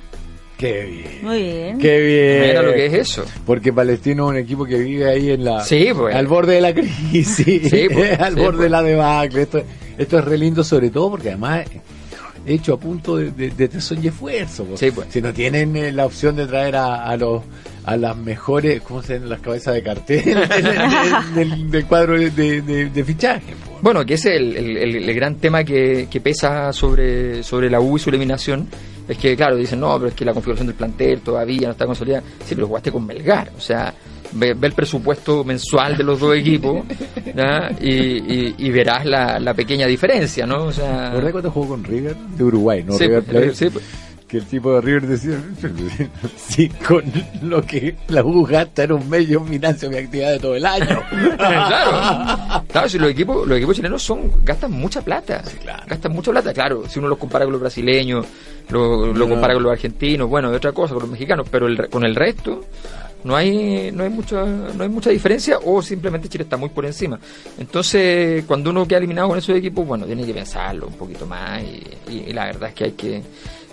[0.58, 1.20] Qué bien.
[1.22, 1.78] Muy bien.
[1.80, 2.48] Qué bien.
[2.50, 3.26] Mira lo que es eso.
[3.46, 6.16] Porque Palestino es un equipo que vive ahí en la Sí, pues.
[6.16, 7.28] al borde de la crisis,
[7.70, 8.64] Sí, pues, al sí, borde pues.
[8.64, 9.42] de la debacle.
[9.44, 9.62] Esto,
[9.98, 11.66] esto es re lindo sobre todo porque además
[12.46, 14.66] hecho a punto de, de, de tesón y esfuerzo.
[14.76, 15.08] Sí, pues.
[15.10, 17.44] Si no tienen eh, la opción de traer a, a los
[17.86, 19.30] a las mejores, ¿cómo se llaman?
[19.30, 20.24] Las cabezas de cartel
[21.70, 23.54] del, cuadro de, fichaje.
[23.66, 23.82] pues.
[23.82, 27.70] Bueno, que ese es el, el- el- el gran tema que, que pesa sobre, sobre
[27.70, 28.68] la U y su eliminación.
[29.08, 31.86] Es que, claro, dicen, no, pero es que la configuración del plantel todavía no está
[31.86, 32.24] consolidada.
[32.44, 33.52] Sí, pero jugaste con Melgar.
[33.56, 33.94] O sea,
[34.34, 36.84] ve, ve el presupuesto mensual de los dos equipos
[37.36, 37.72] ¿ya?
[37.80, 40.66] y, y- y verás la, la pequeña diferencia, ¿no?
[40.66, 42.16] O sea, ¿Verdad cuando jugó con River?
[42.16, 42.94] De Uruguay, ¿no?
[42.94, 43.70] sí, River sí,
[44.28, 45.40] que el tipo de River decía,
[46.36, 47.04] sí, con
[47.44, 51.00] lo que la U gasta en un medio financio mi actividad de todo el año.
[51.38, 55.84] claro, claro, si los equipos, los equipos chilenos son, gastan mucha plata, claro.
[55.88, 58.26] gastan mucha plata, claro, si uno los compara con los brasileños,
[58.70, 59.30] lo, lo No.
[59.30, 62.16] compara con los argentinos, bueno, de otra cosa, con los mexicanos, pero el con el
[62.16, 62.62] resto
[63.26, 66.86] no hay, no hay mucha, no hay mucha diferencia o simplemente Chile está muy por
[66.86, 67.20] encima.
[67.58, 71.62] Entonces, cuando uno queda eliminado con esos equipos, bueno, tiene que pensarlo un poquito más
[71.62, 73.22] y, y- y la verdad es que hay que,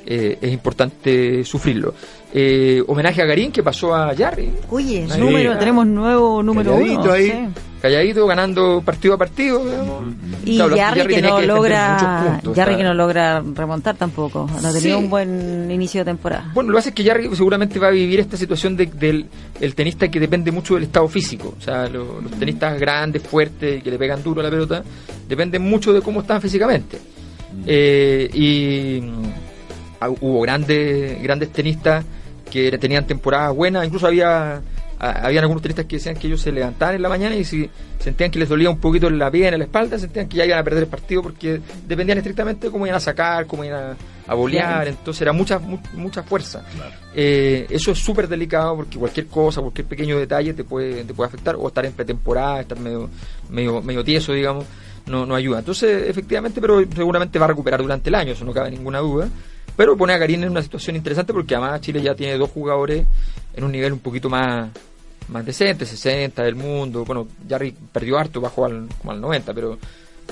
[0.07, 1.95] eh, es importante sufrirlo.
[2.35, 4.51] Eh, homenaje a Garín que pasó a Jarry.
[4.71, 5.21] Oye, Sí.
[5.21, 7.13] número, tenemos nuevo número Calladito uno.
[7.13, 7.31] ahí.
[7.31, 7.49] sí.
[7.83, 9.65] calladito, ganando partido a partido.
[9.65, 10.05] digamos.
[10.45, 14.49] Y Claro, Jarry, que no logra muchos puntos, Jarry está- que no logra remontar tampoco.
[14.63, 15.05] No ha tenido Sí.
[15.05, 16.49] un buen inicio de temporada.
[16.55, 19.27] Bueno, lo que pasa es que Jarry seguramente va a vivir esta situación de- del
[19.61, 21.55] el tenista que depende mucho del estado físico.
[21.59, 24.85] O sea, lo- los tenistas grandes, fuertes, que le pegan duro a la pelota,
[25.29, 26.99] dependen mucho de cómo están físicamente.
[27.67, 29.23] Eh, y mm,
[30.03, 32.05] ah, hubo grandes grandes tenistas
[32.53, 34.57] que tenían temporadas buenas, incluso había
[34.99, 37.69] a- habían algunos tenistas que decían que ellos se levantaban en la mañana y si
[37.99, 40.45] sentían que les dolía un poquito en la pierna, en la espalda, sentían que ya
[40.47, 43.83] iban a perder el partido porque dependían estrictamente de cómo iban a sacar, cómo iban
[43.83, 43.97] a,
[44.31, 46.63] a bolear, entonces era mucha mu- mucha fuerza.
[47.15, 51.27] Eh, eso es súper delicado porque cualquier cosa, cualquier pequeño detalle te puede, te puede
[51.29, 53.11] afectar o estar en pretemporada, estar medio,
[53.51, 54.67] medio, medio tieso, digamos,
[55.07, 55.59] no, no ayuda.
[55.59, 59.29] Entonces, efectivamente, pero seguramente va a recuperar durante el año, eso no cabe ninguna duda.
[59.77, 63.07] Pero pone a Karim en una situación interesante porque además Chile ya tiene dos jugadores
[63.55, 64.69] en un nivel un poquito más,
[65.29, 67.05] más decente, 60 del mundo.
[67.05, 69.79] Bueno, Jarry perdió harto, bajó al, como al 90, pero,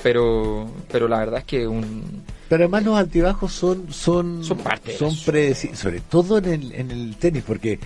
[0.03, 4.91] pero, pero la verdad es que un, Pero además los altibajos son son Son parte
[4.93, 5.31] de son eso.
[5.31, 7.79] predeci- sobre todo en el, en el tenis porque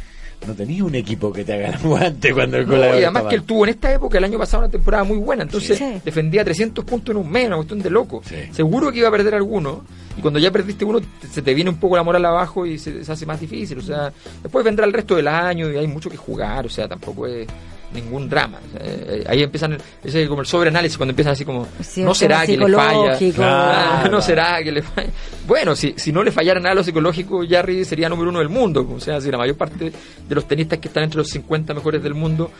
[0.47, 3.35] no tenías un equipo que te haga guante cuando el No, y además estaba- que
[3.35, 5.43] él tuvo en esta época, el año pasado, una temporada muy buena.
[5.43, 6.01] Entonces Sí.
[6.03, 8.21] defendía 300 puntos en un mes, una cuestión de loco.
[8.25, 8.35] Sí.
[8.51, 9.83] Seguro que iba a perder alguno.
[10.17, 12.77] Y cuando ya perdiste uno, te- se te viene un poco la moral abajo y
[12.77, 13.77] se, se hace más difícil.
[13.79, 16.65] O sea, después vendrá el resto del año y hay mucho que jugar.
[16.65, 17.47] O sea, tampoco es,
[17.95, 18.59] ningún drama.
[18.71, 22.13] Sea, eh, ahí empiezan, ese es como el sobreanálisis cuando empiezan así como, Sí, no
[22.13, 23.13] será que le falla.
[23.39, 24.11] Ah, Claro.
[24.11, 25.09] no será que le falla.
[25.47, 28.49] Bueno, si, si no le fallara nada a lo psicológico, Jarry sería número uno del
[28.49, 28.87] mundo.
[28.95, 29.91] O sea, si la mayor parte
[30.27, 32.51] de los tenistas que están entre los 50 mejores del mundo,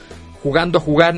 [0.41, 1.15] jugando a jugar,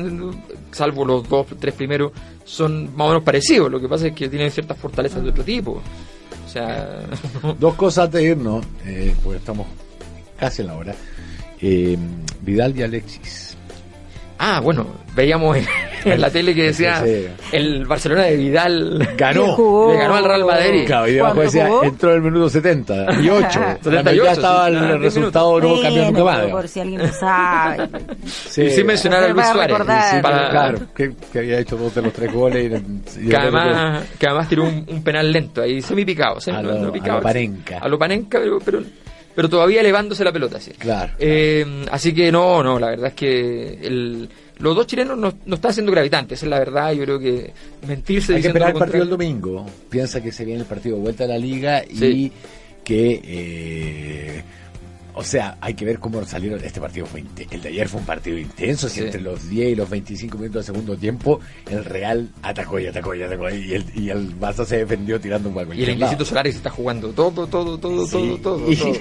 [0.72, 2.12] salvo los dos, tres primeros,
[2.44, 3.70] son más o menos parecidos.
[3.70, 5.82] Lo que pasa es que tienen ciertas fortalezas de otro tipo.
[6.46, 7.00] O sea,
[7.58, 9.66] Dos cosas antes de irnos, eh, porque estamos
[10.38, 10.94] casi en la hora.
[11.60, 11.98] Eh,
[12.40, 13.47] Vidal y Alexis.
[14.38, 15.66] Ah, bueno, veíamos en,
[16.04, 17.26] en la tele que decía Sí.
[17.52, 19.54] el Barcelona de Vidal Ganó.
[19.54, 19.92] jugó?
[19.92, 20.86] le ganó al Real Madrid.
[20.86, 21.84] Claro, y debajo ¿Cuándo decía, jugó?
[21.84, 23.60] entró en el minuto 70 y 8.
[23.60, 26.46] La 78, mitad estaba sí, el ah, resultado, no cambió nunca más.
[26.46, 27.88] por si alguien no sabe.
[28.26, 28.62] Sí.
[28.68, 29.76] Y sin mencionar a Luis Suárez.
[30.10, 32.80] Sí, para- claro, que, que había hecho dos de los tres goles.
[33.20, 36.62] Y, y que además, que además tiró un, un penal lento ahí, semi picado, A
[36.62, 36.74] lo- a
[37.16, 37.78] lo Panenka.
[37.78, 38.82] A lo Panenka, pero, pero,
[39.34, 40.72] pero todavía elevándose la pelota, sí.
[40.78, 41.12] Claro.
[41.18, 45.54] Eh, así que no, no, la verdad es que el, los dos chilenos no, no
[45.54, 47.52] están siendo gravitantes, es la verdad, yo creo que
[47.86, 49.66] mentirse Hay que esperar el partido el domingo.
[49.88, 52.32] Piensa que se viene el partido de vuelta a la liga y Sí.
[52.84, 54.42] que, eh,
[55.18, 56.62] o sea, hay que ver cómo salieron.
[56.62, 58.88] Este partido fue el de ayer fue un partido intenso.
[58.88, 62.86] Si entre los 10 y los 25 minutos del segundo tiempo, el Real atacó y
[62.86, 65.68] atacó y atacó y el, y el Barça se defendió tirando un gol.
[65.74, 68.38] Y el Inglesito Solares está jugando todo, todo, todo, Sí.
[68.40, 68.92] todo, todo, todo,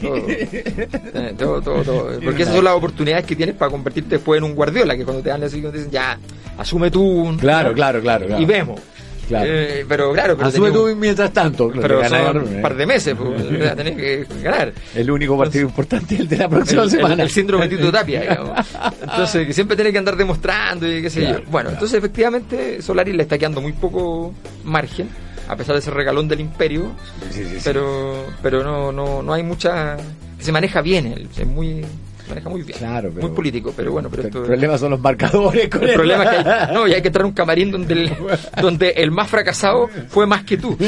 [0.00, 2.20] todo, Eh, todo, todo, todo.
[2.24, 5.22] Porque esas son las oportunidades que tienes para convertirte después en un Guardiola, que cuando
[5.22, 6.18] te dan así, te dicen, ya,
[6.56, 7.36] asume tú.
[7.38, 8.42] Claro, claro, claro, claro.
[8.42, 8.80] Y vemos.
[9.28, 9.46] Claro.
[9.50, 11.70] Eh, pero claro, pero Asume tú un- mientras tanto.
[11.80, 14.72] pero ganar, son un par de meses, pues, tenés que ganar.
[14.94, 17.22] El único partido importante es el de la próxima el, el- semana.
[17.24, 18.58] el síndrome Tito Tapia, digamos.
[19.02, 21.50] Entonces, que siempre tiene que andar demostrando y qué sé Claro, yo.
[21.50, 24.32] Bueno, entonces efectivamente Solari le está quedando muy poco
[24.64, 25.08] margen,
[25.46, 26.92] a pesar de ser regalón del imperio,
[27.30, 27.60] Sí, sí, sí.
[27.64, 29.96] pero pero no no no hay mucha
[30.38, 31.84] se maneja bien él, es muy
[32.28, 32.78] maneja muy bien.
[32.78, 35.68] Claro, pero- muy político, pero bueno, pero el esto problema son los marcadores.
[35.68, 35.94] con el él.
[35.94, 38.12] problema es que hay, no, y hay que entrar un camarín donde el,
[38.60, 40.76] donde el más fracasado fue más que tú.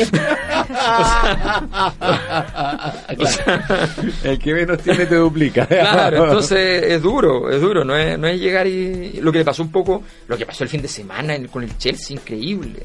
[3.17, 3.65] Claro.
[4.25, 5.67] el que menos tiene te duplica.
[5.67, 9.21] Claro, entonces es duro, es duro, no es, no es llegar y...
[9.21, 11.63] Lo que le pasó un poco, lo que pasó el fin de semana en- con
[11.63, 12.81] el Chelsea, increíble.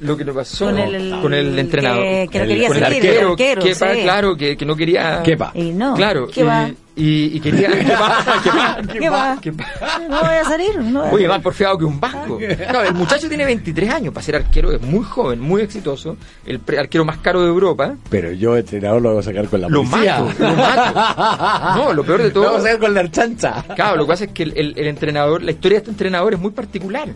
[0.00, 2.02] Lo que le pasó Con el- con el entrenador.
[2.02, 4.02] que- que no El- quería con el salir, arquero, el arquero, Kepa, sí.
[4.02, 5.22] claro, que, que no quería...
[5.22, 5.52] Kepa.
[5.54, 6.68] Y no, Claro, ¿qué va?
[6.96, 7.68] y, y, y quería...
[7.70, 9.38] Kepa, Kepa, ¿Qué va?
[9.40, 9.64] Kepa.
[10.08, 10.78] No voy a salir.
[10.78, 12.38] No voy a Oye, más porfiado que un banco.
[12.38, 16.16] Claro, el muchacho tiene 23 años para ser arquero, es muy joven, muy exitoso,
[16.46, 17.94] el pre- arquero más caro de Europa.
[18.10, 20.20] Pero yo, entrenador, lo voy a sacar con la Lo policía.
[20.22, 21.76] mato, lo mato.
[21.76, 23.64] No, lo peor de todo- Lo vamos a sacar con la chancha.
[23.74, 26.34] Claro, lo que pasa es que el, el- el entrenador, la historia de este entrenador
[26.34, 27.08] es muy particular,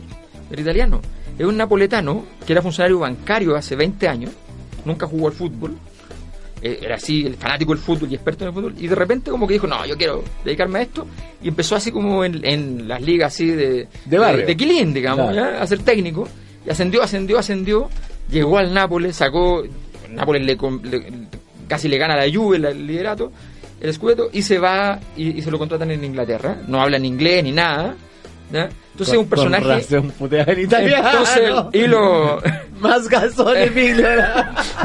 [0.51, 1.01] el italiano.
[1.41, 4.31] Es un napoletano que era funcionario bancario hace 20 años,
[4.85, 5.75] nunca jugó al fútbol,
[6.63, 9.31] eh, era así, el fanático del fútbol y experto en el fútbol, y de repente
[9.31, 11.07] como que dijo, no, yo quiero dedicarme a esto,
[11.43, 14.45] y empezó así como en, en las ligas así de, De barrio.
[14.47, 15.53] de, Quilín, digamos, Claro.
[15.57, 15.63] ¿ya?
[15.63, 16.29] a ser técnico,
[16.67, 17.89] y ascendió, ascendió, ascendió,
[18.31, 19.63] llegó al Nápoles, sacó,
[20.11, 20.57] Nápoles le,
[20.91, 21.07] le-
[21.69, 23.33] casi le gana a la Juve el liderato,
[23.81, 27.07] el escudeto, y se va y, y se lo contratan en Inglaterra, no habla en
[27.07, 27.97] inglés ni nada,
[28.53, 28.69] ¿ya?
[28.93, 29.63] entonces es un personaje...
[29.63, 30.13] Con razón,
[30.49, 31.09] en italiano.
[31.11, 32.43] Entonces, y lo,
[32.81, 34.07] Más gasón, Emilio.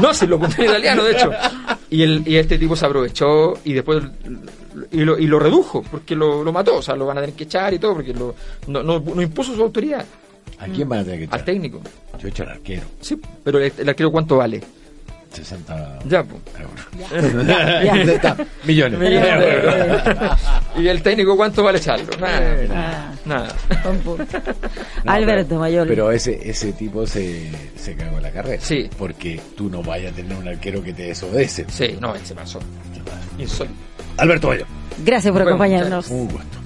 [0.00, 1.30] no, se lo apuntó en italiano, de hecho.
[1.90, 4.02] Y, el, y este tipo se aprovechó y después
[4.90, 6.76] y lo, y lo redujo, porque lo, lo mató.
[6.76, 8.34] O sea, lo van a tener que echar y todo, porque lo,
[8.66, 10.04] no, no, no impuso su autoridad
[10.58, 11.38] ¿A quién van a tener que echar?
[11.38, 11.80] al técnico.
[12.18, 12.82] Yo he hecho al arquero.
[13.00, 14.62] Sí, pero el, el arquero, ¿cuánto vale?
[15.36, 16.42] 60 Ya, pues.
[16.60, 18.08] euros.
[18.08, 18.98] Está, Millones.
[18.98, 20.38] Millones de euros.
[20.78, 22.06] ¿Y el técnico cuánto vale echarlo?
[22.20, 23.12] Nada.
[23.24, 23.48] Nada.
[25.04, 25.86] No, Alberto pero- Mayor.
[25.88, 28.60] Pero ese, ese tipo se, se cagó en la carrera.
[28.62, 28.88] Sí.
[28.98, 31.64] Porque tú no vayas a tener un arquero que te desobedece.
[31.68, 32.58] Sí, no, él se pasó.
[33.38, 33.76] Insólito.
[34.16, 34.66] Alberto Mayo.
[35.04, 36.08] Gracias por Bueno, acompañarnos.
[36.10, 36.58] Un gusto.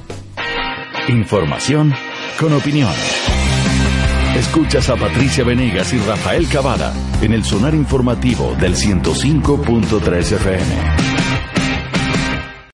[1.09, 1.93] Información
[2.39, 2.91] con opinión.
[4.37, 11.10] Escuchas a Patricia Venegas y Rafael Cavada en el sonar informativo del 105.3 FM.